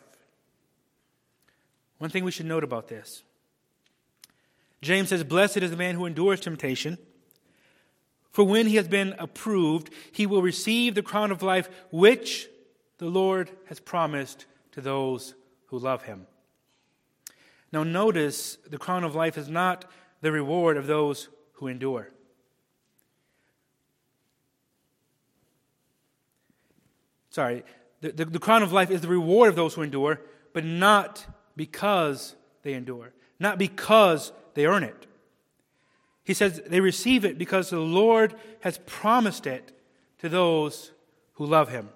One 1.99 2.09
thing 2.09 2.25
we 2.25 2.31
should 2.31 2.45
note 2.45 2.65
about 2.65 2.89
this 2.89 3.23
James 4.81 5.07
says, 5.07 5.23
Blessed 5.23 5.59
is 5.59 5.71
the 5.71 5.77
man 5.77 5.95
who 5.95 6.05
endures 6.05 6.41
temptation. 6.41 6.97
For 8.31 8.43
when 8.43 8.67
he 8.67 8.75
has 8.75 8.89
been 8.89 9.15
approved, 9.17 9.93
he 10.11 10.25
will 10.25 10.41
receive 10.41 10.93
the 10.93 11.01
crown 11.01 11.31
of 11.31 11.41
life 11.41 11.69
which 11.89 12.49
the 12.97 13.07
Lord 13.07 13.49
has 13.67 13.79
promised 13.79 14.45
to 14.73 14.81
those 14.81 15.35
who 15.67 15.79
love 15.79 16.03
him. 16.03 16.27
Now, 17.71 17.83
notice 17.83 18.57
the 18.67 18.77
crown 18.77 19.03
of 19.03 19.15
life 19.15 19.37
is 19.37 19.49
not 19.49 19.85
the 20.21 20.31
reward 20.31 20.77
of 20.77 20.87
those 20.87 21.29
who 21.53 21.67
endure. 21.67 22.09
Sorry, 27.29 27.63
the, 28.01 28.11
the, 28.11 28.25
the, 28.25 28.39
crown 28.39 28.63
of 28.63 28.71
life 28.71 28.89
is 28.89 29.01
the 29.01 29.07
reward 29.07 29.49
of 29.49 29.55
those 29.55 29.75
who 29.75 29.83
endure, 29.83 30.19
but 30.53 30.65
not 30.65 31.25
because 31.55 32.35
they 32.63 32.73
endure, 32.73 33.13
not 33.39 33.59
because 33.59 34.31
they 34.55 34.65
earn 34.65 34.83
it. 34.83 35.05
He 36.23 36.33
says 36.33 36.61
they 36.65 36.79
receive 36.79 37.25
it 37.25 37.37
because 37.37 37.69
the 37.69 37.79
Lord 37.79 38.35
has 38.61 38.79
promised 38.85 39.45
it 39.45 39.71
to 40.19 40.29
those 40.29 40.91
who 41.33 41.45
love 41.45 41.69
him. 41.69 41.89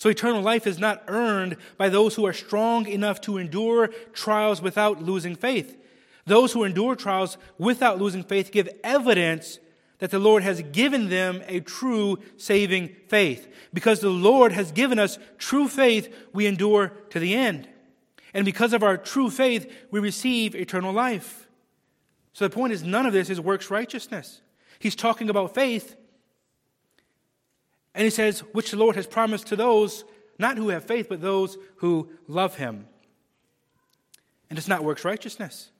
So 0.00 0.08
eternal 0.08 0.40
life 0.40 0.66
is 0.66 0.78
not 0.78 1.02
earned 1.08 1.58
by 1.76 1.90
those 1.90 2.14
who 2.14 2.24
are 2.24 2.32
strong 2.32 2.86
enough 2.86 3.20
to 3.22 3.36
endure 3.36 3.88
trials 4.14 4.62
without 4.62 5.02
losing 5.02 5.36
faith. 5.36 5.76
Those 6.24 6.54
who 6.54 6.64
endure 6.64 6.96
trials 6.96 7.36
without 7.58 8.00
losing 8.00 8.22
faith 8.22 8.50
give 8.50 8.70
evidence 8.82 9.58
that 9.98 10.10
the 10.10 10.18
Lord 10.18 10.42
has 10.42 10.62
given 10.62 11.10
them 11.10 11.42
a 11.46 11.60
true 11.60 12.18
saving 12.38 12.96
faith. 13.08 13.46
Because 13.74 14.00
the 14.00 14.08
Lord 14.08 14.52
has 14.52 14.72
given 14.72 14.98
us 14.98 15.18
true 15.36 15.68
faith, 15.68 16.10
we 16.32 16.46
endure 16.46 16.94
to 17.10 17.18
the 17.18 17.34
end. 17.34 17.68
And 18.32 18.46
because 18.46 18.72
of 18.72 18.82
our 18.82 18.96
true 18.96 19.28
faith, 19.28 19.70
we 19.90 20.00
receive 20.00 20.54
eternal 20.54 20.94
life. 20.94 21.46
So 22.32 22.48
the 22.48 22.54
point 22.54 22.72
is, 22.72 22.82
none 22.82 23.04
of 23.04 23.12
this 23.12 23.28
is 23.28 23.38
works 23.38 23.70
righteousness. 23.70 24.40
He's 24.78 24.96
talking 24.96 25.28
about 25.28 25.54
faith. 25.54 25.94
And 27.94 28.04
he 28.04 28.10
says, 28.10 28.40
which 28.52 28.70
the 28.70 28.76
Lord 28.76 28.96
has 28.96 29.06
promised 29.06 29.48
to 29.48 29.56
those, 29.56 30.04
not 30.38 30.56
who 30.56 30.68
have 30.68 30.84
faith, 30.84 31.08
but 31.08 31.20
those 31.20 31.58
who 31.76 32.10
love 32.28 32.56
him. 32.56 32.86
And 34.48 34.58
it's 34.58 34.68
not 34.68 34.84
works 34.84 35.04
righteousness. 35.04 35.70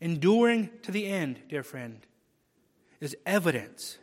Enduring 0.00 0.70
to 0.82 0.90
the 0.90 1.06
end, 1.06 1.40
dear 1.48 1.62
friend, 1.62 2.06
is 3.00 3.16
evidence 3.26 3.98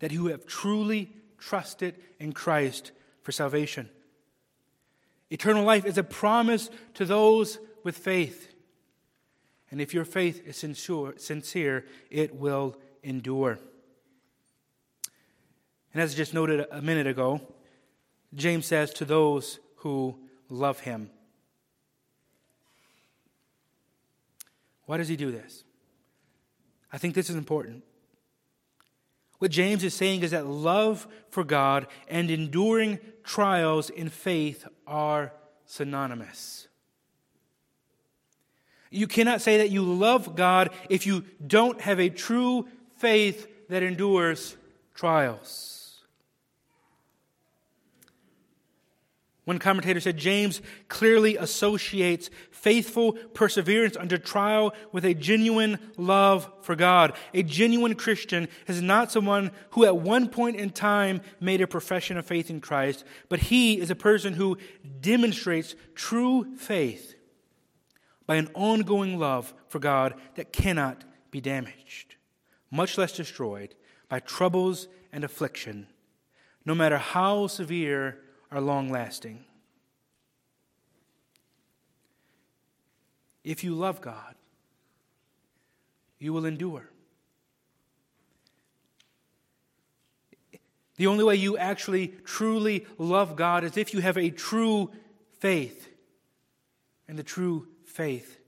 that 0.00 0.12
you 0.12 0.26
have 0.26 0.46
truly 0.46 1.12
trusted 1.38 1.94
in 2.18 2.32
Christ 2.32 2.92
for 3.22 3.32
salvation. 3.32 3.88
Eternal 5.30 5.64
life 5.64 5.84
is 5.84 5.98
a 5.98 6.02
promise 6.02 6.70
to 6.94 7.04
those 7.04 7.58
with 7.84 7.96
faith. 7.96 8.52
And 9.70 9.80
if 9.80 9.94
your 9.94 10.04
faith 10.04 10.42
is 10.46 10.56
sincere, 10.56 11.84
it 12.10 12.34
will 12.34 12.76
endure. 13.02 13.58
And 15.92 16.02
as 16.02 16.14
I 16.14 16.16
just 16.16 16.34
noted 16.34 16.66
a 16.70 16.82
minute 16.82 17.06
ago, 17.06 17.40
James 18.34 18.66
says 18.66 18.92
to 18.94 19.04
those 19.04 19.58
who 19.76 20.16
love 20.48 20.80
him. 20.80 21.10
Why 24.86 24.96
does 24.96 25.08
he 25.08 25.16
do 25.16 25.30
this? 25.30 25.64
I 26.92 26.98
think 26.98 27.14
this 27.14 27.28
is 27.28 27.36
important. 27.36 27.84
What 29.38 29.50
James 29.50 29.84
is 29.84 29.94
saying 29.94 30.22
is 30.22 30.32
that 30.32 30.46
love 30.46 31.06
for 31.30 31.44
God 31.44 31.86
and 32.08 32.30
enduring 32.30 32.98
trials 33.22 33.88
in 33.90 34.08
faith 34.08 34.66
are 34.86 35.32
synonymous. 35.64 36.66
You 38.90 39.06
cannot 39.06 39.42
say 39.42 39.58
that 39.58 39.70
you 39.70 39.82
love 39.82 40.34
God 40.34 40.70
if 40.88 41.06
you 41.06 41.24
don't 41.46 41.80
have 41.82 42.00
a 42.00 42.08
true 42.08 42.66
faith 42.96 43.46
that 43.68 43.82
endures 43.82 44.56
trials. 44.94 45.77
One 49.48 49.58
commentator 49.58 49.98
said 49.98 50.18
James 50.18 50.60
clearly 50.88 51.38
associates 51.38 52.28
faithful 52.50 53.14
perseverance 53.32 53.96
under 53.96 54.18
trial 54.18 54.74
with 54.92 55.06
a 55.06 55.14
genuine 55.14 55.78
love 55.96 56.52
for 56.60 56.76
God. 56.76 57.14
A 57.32 57.42
genuine 57.42 57.94
Christian 57.94 58.48
is 58.66 58.82
not 58.82 59.10
someone 59.10 59.52
who 59.70 59.86
at 59.86 59.96
one 59.96 60.28
point 60.28 60.56
in 60.56 60.68
time 60.68 61.22
made 61.40 61.62
a 61.62 61.66
profession 61.66 62.18
of 62.18 62.26
faith 62.26 62.50
in 62.50 62.60
Christ, 62.60 63.04
but 63.30 63.38
he 63.38 63.80
is 63.80 63.90
a 63.90 63.94
person 63.94 64.34
who 64.34 64.58
demonstrates 65.00 65.74
true 65.94 66.54
faith 66.56 67.14
by 68.26 68.36
an 68.36 68.50
ongoing 68.52 69.18
love 69.18 69.54
for 69.68 69.78
God 69.78 70.12
that 70.34 70.52
cannot 70.52 71.04
be 71.30 71.40
damaged, 71.40 72.16
much 72.70 72.98
less 72.98 73.12
destroyed 73.12 73.74
by 74.10 74.20
troubles 74.20 74.88
and 75.10 75.24
affliction, 75.24 75.86
no 76.66 76.74
matter 76.74 76.98
how 76.98 77.46
severe 77.46 78.18
are 78.50 78.60
long 78.60 78.90
lasting. 78.90 79.44
If 83.44 83.64
you 83.64 83.74
love 83.74 84.00
God, 84.00 84.34
you 86.18 86.32
will 86.32 86.46
endure. 86.46 86.90
The 90.96 91.06
only 91.06 91.24
way 91.24 91.36
you 91.36 91.56
actually 91.56 92.08
truly 92.24 92.84
love 92.98 93.36
God 93.36 93.64
is 93.64 93.76
if 93.76 93.94
you 93.94 94.00
have 94.00 94.18
a 94.18 94.30
true 94.30 94.90
faith. 95.38 95.88
And 97.06 97.18
the 97.18 97.22
true 97.22 97.68
faith 97.84 98.38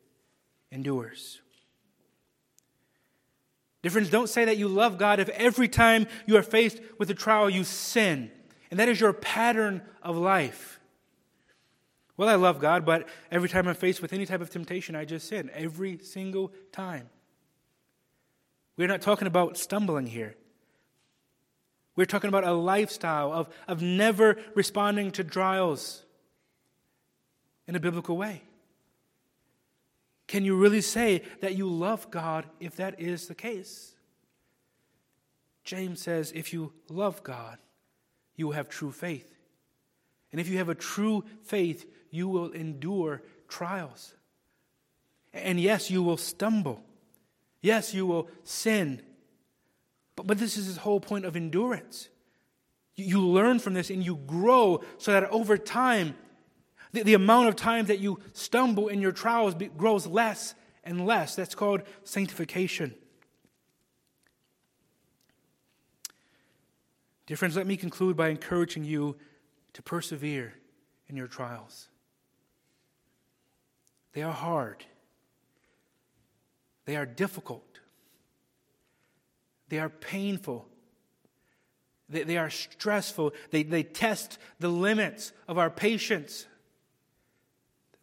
endures. 0.70 1.40
Difference, 3.82 4.10
don't 4.10 4.28
say 4.28 4.44
that 4.44 4.58
you 4.58 4.68
love 4.68 4.98
God 4.98 5.20
if 5.20 5.28
every 5.30 5.68
time 5.68 6.06
you 6.26 6.36
are 6.36 6.42
faced 6.42 6.80
with 6.98 7.08
a 7.08 7.14
trial 7.14 7.48
you 7.48 7.64
sin. 7.64 8.30
And 8.70 8.78
that 8.78 8.88
is 8.88 9.00
your 9.00 9.12
pattern 9.12 9.82
of 10.02 10.16
life. 10.16 10.80
Well, 12.16 12.28
I 12.28 12.34
love 12.34 12.60
God, 12.60 12.84
but 12.84 13.08
every 13.30 13.48
time 13.48 13.66
I'm 13.66 13.74
faced 13.74 14.02
with 14.02 14.12
any 14.12 14.26
type 14.26 14.40
of 14.40 14.50
temptation, 14.50 14.94
I 14.94 15.04
just 15.04 15.28
sin. 15.28 15.50
Every 15.54 15.98
single 15.98 16.52
time. 16.70 17.08
We're 18.76 18.88
not 18.88 19.00
talking 19.00 19.26
about 19.26 19.56
stumbling 19.56 20.06
here. 20.06 20.36
We're 21.96 22.06
talking 22.06 22.28
about 22.28 22.44
a 22.44 22.52
lifestyle 22.52 23.32
of, 23.32 23.48
of 23.66 23.82
never 23.82 24.38
responding 24.54 25.10
to 25.12 25.24
trials 25.24 26.04
in 27.66 27.74
a 27.74 27.80
biblical 27.80 28.16
way. 28.16 28.42
Can 30.26 30.44
you 30.44 30.56
really 30.56 30.80
say 30.80 31.22
that 31.40 31.56
you 31.56 31.68
love 31.68 32.10
God 32.10 32.46
if 32.60 32.76
that 32.76 33.00
is 33.00 33.26
the 33.26 33.34
case? 33.34 33.94
James 35.64 36.00
says 36.00 36.32
if 36.34 36.52
you 36.52 36.72
love 36.88 37.22
God, 37.22 37.58
you 38.40 38.46
will 38.46 38.54
have 38.54 38.68
true 38.68 38.90
faith. 38.90 39.36
And 40.32 40.40
if 40.40 40.48
you 40.48 40.58
have 40.58 40.68
a 40.68 40.74
true 40.74 41.24
faith, 41.42 41.88
you 42.10 42.26
will 42.26 42.50
endure 42.50 43.22
trials. 43.48 44.14
And 45.32 45.60
yes, 45.60 45.90
you 45.90 46.02
will 46.02 46.16
stumble. 46.16 46.82
Yes, 47.60 47.94
you 47.94 48.06
will 48.06 48.28
sin. 48.42 49.02
But, 50.16 50.26
but 50.26 50.38
this 50.38 50.56
is 50.56 50.66
his 50.66 50.78
whole 50.78 51.00
point 51.00 51.24
of 51.24 51.36
endurance. 51.36 52.08
You, 52.94 53.04
you 53.04 53.20
learn 53.20 53.58
from 53.58 53.74
this 53.74 53.90
and 53.90 54.04
you 54.04 54.16
grow 54.16 54.82
so 54.98 55.12
that 55.12 55.30
over 55.30 55.58
time, 55.58 56.16
the, 56.92 57.02
the 57.02 57.14
amount 57.14 57.48
of 57.48 57.56
times 57.56 57.88
that 57.88 57.98
you 57.98 58.18
stumble 58.32 58.88
in 58.88 59.00
your 59.00 59.12
trials 59.12 59.54
be, 59.54 59.66
grows 59.66 60.06
less 60.06 60.54
and 60.82 61.06
less. 61.06 61.36
That's 61.36 61.54
called 61.54 61.82
sanctification. 62.04 62.94
Dear 67.30 67.36
friends, 67.36 67.54
let 67.54 67.68
me 67.68 67.76
conclude 67.76 68.16
by 68.16 68.30
encouraging 68.30 68.82
you 68.82 69.14
to 69.74 69.82
persevere 69.82 70.52
in 71.06 71.14
your 71.14 71.28
trials. 71.28 71.86
They 74.14 74.22
are 74.22 74.32
hard, 74.32 74.84
they 76.86 76.96
are 76.96 77.06
difficult, 77.06 77.78
they 79.68 79.78
are 79.78 79.88
painful, 79.88 80.66
they, 82.08 82.24
they 82.24 82.36
are 82.36 82.50
stressful, 82.50 83.32
they, 83.52 83.62
they 83.62 83.84
test 83.84 84.38
the 84.58 84.68
limits 84.68 85.30
of 85.46 85.56
our 85.56 85.70
patience, 85.70 86.48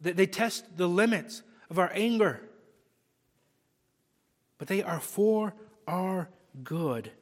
they, 0.00 0.12
they 0.12 0.26
test 0.26 0.78
the 0.78 0.88
limits 0.88 1.42
of 1.68 1.78
our 1.78 1.90
anger. 1.92 2.40
But 4.56 4.68
they 4.68 4.82
are 4.82 5.00
for 5.00 5.52
our 5.86 6.30
good. 6.64 7.12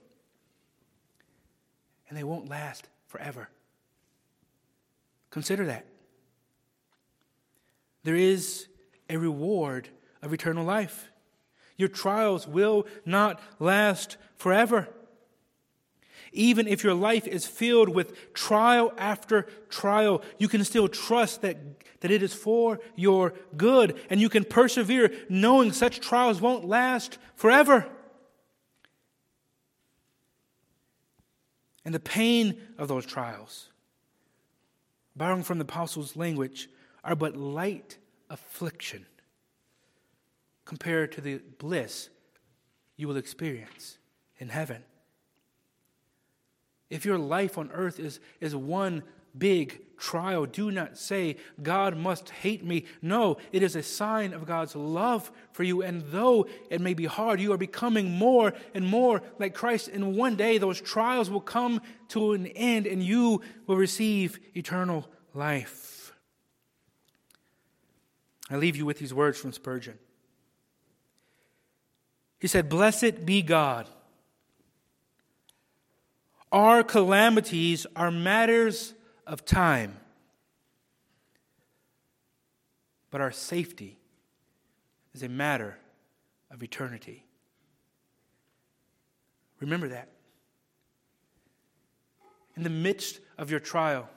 And 2.09 2.16
they 2.16 2.24
won't 2.24 2.48
last 2.48 2.88
forever. 3.07 3.48
Consider 5.30 5.66
that. 5.66 5.86
There 8.04 8.14
is 8.14 8.68
a 9.11 9.16
reward 9.16 9.88
of 10.22 10.32
eternal 10.32 10.64
life. 10.64 11.11
Your 11.76 11.88
trials 11.88 12.46
will 12.46 12.86
not 13.04 13.40
last 13.59 14.16
forever. 14.36 14.88
Even 16.32 16.68
if 16.68 16.84
your 16.84 16.94
life 16.94 17.26
is 17.26 17.46
filled 17.46 17.88
with 17.88 18.32
trial 18.34 18.92
after 18.98 19.42
trial, 19.68 20.22
you 20.38 20.48
can 20.48 20.64
still 20.64 20.88
trust 20.88 21.42
that, 21.42 21.57
that 22.00 22.11
it 22.11 22.22
is 22.22 22.34
for 22.34 22.78
your 22.94 23.32
good, 23.57 23.98
and 24.11 24.20
you 24.20 24.28
can 24.28 24.44
persevere 24.44 25.12
knowing 25.28 25.72
such 25.72 26.00
trials 26.00 26.40
won't 26.40 26.66
last 26.66 27.18
forever. 27.34 27.86
And 31.87 31.95
the 31.95 32.01
pain 32.01 32.61
of 32.78 32.89
those 32.89 33.07
trials, 33.07 33.68
borrowing 35.14 35.45
from 35.45 35.59
the 35.59 35.64
apostles' 35.64 36.16
language, 36.16 36.68
are 37.05 37.14
but 37.14 37.37
light 37.37 37.97
affliction 38.28 39.07
compared 40.64 41.12
to 41.12 41.20
the 41.20 41.41
bliss 41.59 42.09
you 42.97 43.07
will 43.07 43.16
experience 43.16 43.99
in 44.39 44.49
heaven. 44.49 44.82
If 46.91 47.05
your 47.05 47.18
life 47.18 47.57
on 47.57 47.70
earth 47.70 48.01
is, 48.01 48.18
is 48.41 48.57
one 48.57 49.05
big 49.39 49.80
trial, 49.97 50.47
do 50.47 50.70
not 50.70 50.99
say, 50.99 51.37
God 51.62 51.97
must 51.97 52.30
hate 52.30 52.64
me. 52.64 52.84
No, 53.01 53.39
it 53.53 53.62
is 53.62 53.76
a 53.76 53.82
sign 53.82 54.32
of 54.32 54.47
God's 54.47 54.76
love 54.76 55.30
for 55.53 55.62
you. 55.62 55.82
And 55.82 56.03
though 56.09 56.47
it 56.70 56.80
may 56.80 56.95
be 56.95 57.07
hard, 57.07 57.41
you 57.41 57.53
are 57.53 57.59
becoming 57.59 58.11
more 58.11 58.53
and 58.74 58.87
more 58.87 59.22
like 59.39 59.55
Christ. 59.55 59.89
And 59.89 60.16
one 60.16 60.37
day 60.37 60.59
those 60.59 60.80
trials 60.80 61.30
will 61.30 61.41
come 61.41 61.80
to 62.09 62.32
an 62.32 62.47
end 62.49 62.87
and 62.87 63.03
you 63.03 63.43
will 63.66 63.76
receive 63.76 64.39
eternal 64.55 65.09
life. 65.34 66.12
I 68.49 68.57
leave 68.57 68.76
you 68.76 68.87
with 68.87 68.99
these 68.99 69.12
words 69.12 69.39
from 69.39 69.53
Spurgeon. 69.53 69.99
He 72.39 72.47
said, 72.47 72.68
Blessed 72.68 73.24
be 73.24 73.43
God. 73.43 73.89
Our 76.53 76.84
calamities 76.84 77.87
are 77.97 78.11
matters 78.11 78.95
of 79.27 79.45
time, 79.45 79.97
but 83.11 83.20
our 83.20 83.33
safety 83.33 83.99
is 85.14 85.22
a 85.22 85.29
matter 85.29 85.77
of 86.51 86.62
eternity. 86.62 87.24
Remember 89.61 89.89
that. 89.89 90.09
In 92.57 92.62
the 92.62 92.70
midst 92.70 93.20
of 93.37 93.51
your 93.51 93.61
trial, 93.61 94.09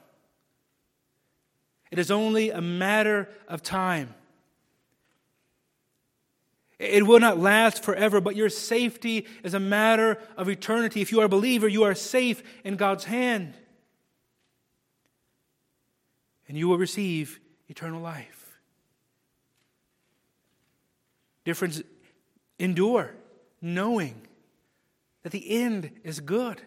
it 1.91 1.99
is 1.99 2.11
only 2.11 2.51
a 2.51 2.61
matter 2.61 3.29
of 3.47 3.63
time. 3.63 4.13
It 6.77 7.05
will 7.05 7.19
not 7.19 7.37
last 7.37 7.83
forever, 7.83 8.21
but 8.21 8.37
your 8.37 8.49
safety 8.49 9.25
is 9.43 9.53
a 9.53 9.59
matter 9.59 10.17
of 10.37 10.47
eternity. 10.47 11.01
If 11.01 11.11
you 11.11 11.19
are 11.19 11.25
a 11.25 11.29
believer, 11.29 11.67
you 11.67 11.83
are 11.83 11.95
safe 11.95 12.41
in 12.63 12.77
God's 12.77 13.03
hand. 13.03 13.55
And 16.49 16.57
you 16.57 16.67
will 16.67 16.77
receive 16.77 17.39
eternal 17.69 18.01
life. 18.01 18.59
Difference 21.45 21.81
endure, 22.57 23.15
knowing 23.61 24.27
that 25.23 25.31
the 25.31 25.61
end 25.61 25.91
is 26.03 26.19
good. 26.19 26.61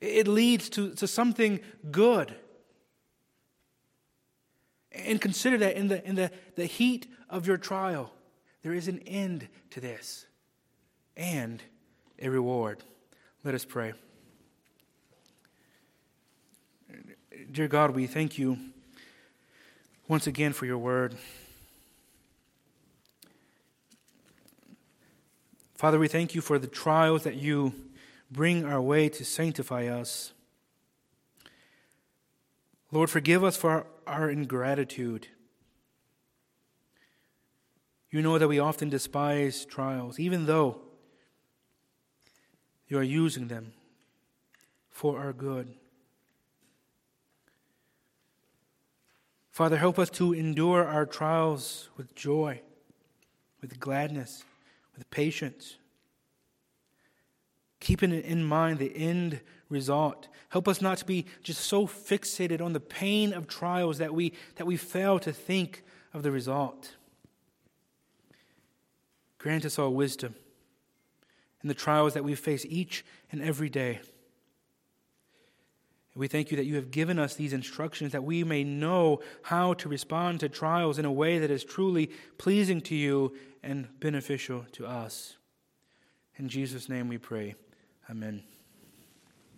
It 0.00 0.28
leads 0.28 0.68
to, 0.70 0.94
to 0.94 1.06
something 1.06 1.60
good. 1.90 2.34
And 4.92 5.20
consider 5.20 5.56
that 5.58 5.76
in 5.76 5.88
the, 5.88 6.06
in 6.06 6.16
the, 6.16 6.30
the 6.54 6.66
heat 6.66 7.06
of 7.30 7.46
your 7.46 7.56
trial, 7.56 8.12
there 8.62 8.74
is 8.74 8.88
an 8.88 8.98
end 9.06 9.48
to 9.70 9.80
this 9.80 10.26
and 11.16 11.62
a 12.20 12.28
reward. 12.28 12.82
Let 13.42 13.54
us 13.54 13.64
pray. 13.64 13.94
Dear 17.50 17.68
God, 17.68 17.92
we 17.92 18.06
thank 18.06 18.38
you 18.38 18.58
once 20.06 20.26
again 20.26 20.52
for 20.52 20.66
your 20.66 20.78
word. 20.78 21.16
Father, 25.74 25.98
we 25.98 26.08
thank 26.08 26.34
you 26.34 26.40
for 26.40 26.58
the 26.58 26.66
trials 26.66 27.24
that 27.24 27.36
you 27.36 27.74
bring 28.30 28.64
our 28.64 28.80
way 28.80 29.08
to 29.08 29.24
sanctify 29.24 29.86
us. 29.86 30.32
Lord, 32.90 33.10
forgive 33.10 33.42
us 33.42 33.56
for 33.56 33.86
our 34.06 34.30
ingratitude. 34.30 35.28
You 38.10 38.22
know 38.22 38.38
that 38.38 38.48
we 38.48 38.58
often 38.58 38.90
despise 38.90 39.64
trials, 39.64 40.20
even 40.20 40.46
though 40.46 40.80
you 42.88 42.98
are 42.98 43.02
using 43.02 43.48
them 43.48 43.72
for 44.90 45.18
our 45.18 45.32
good. 45.32 45.74
Father, 49.52 49.76
help 49.76 49.98
us 49.98 50.08
to 50.08 50.32
endure 50.32 50.82
our 50.82 51.04
trials 51.04 51.90
with 51.98 52.14
joy, 52.14 52.62
with 53.60 53.78
gladness, 53.78 54.44
with 54.96 55.08
patience, 55.10 55.76
keeping 57.78 58.12
in 58.12 58.42
mind 58.44 58.78
the 58.78 58.96
end 58.96 59.42
result. 59.68 60.28
Help 60.48 60.66
us 60.68 60.80
not 60.80 60.96
to 60.98 61.04
be 61.04 61.26
just 61.42 61.60
so 61.60 61.86
fixated 61.86 62.62
on 62.62 62.72
the 62.72 62.80
pain 62.80 63.34
of 63.34 63.46
trials 63.46 63.98
that 63.98 64.14
we, 64.14 64.32
that 64.56 64.66
we 64.66 64.78
fail 64.78 65.18
to 65.18 65.32
think 65.32 65.84
of 66.14 66.22
the 66.22 66.30
result. 66.30 66.94
Grant 69.36 69.66
us 69.66 69.78
all 69.78 69.92
wisdom 69.92 70.34
in 71.62 71.68
the 71.68 71.74
trials 71.74 72.14
that 72.14 72.24
we 72.24 72.34
face 72.34 72.64
each 72.66 73.04
and 73.30 73.42
every 73.42 73.68
day. 73.68 74.00
We 76.14 76.28
thank 76.28 76.50
you 76.50 76.58
that 76.58 76.66
you 76.66 76.76
have 76.76 76.90
given 76.90 77.18
us 77.18 77.34
these 77.34 77.54
instructions 77.54 78.12
that 78.12 78.24
we 78.24 78.44
may 78.44 78.64
know 78.64 79.20
how 79.42 79.74
to 79.74 79.88
respond 79.88 80.40
to 80.40 80.48
trials 80.48 80.98
in 80.98 81.06
a 81.06 81.12
way 81.12 81.38
that 81.38 81.50
is 81.50 81.64
truly 81.64 82.10
pleasing 82.36 82.82
to 82.82 82.94
you 82.94 83.34
and 83.62 83.88
beneficial 83.98 84.66
to 84.72 84.86
us. 84.86 85.36
In 86.36 86.48
Jesus' 86.48 86.88
name 86.88 87.08
we 87.08 87.18
pray. 87.18 87.54
Amen. 88.10 88.42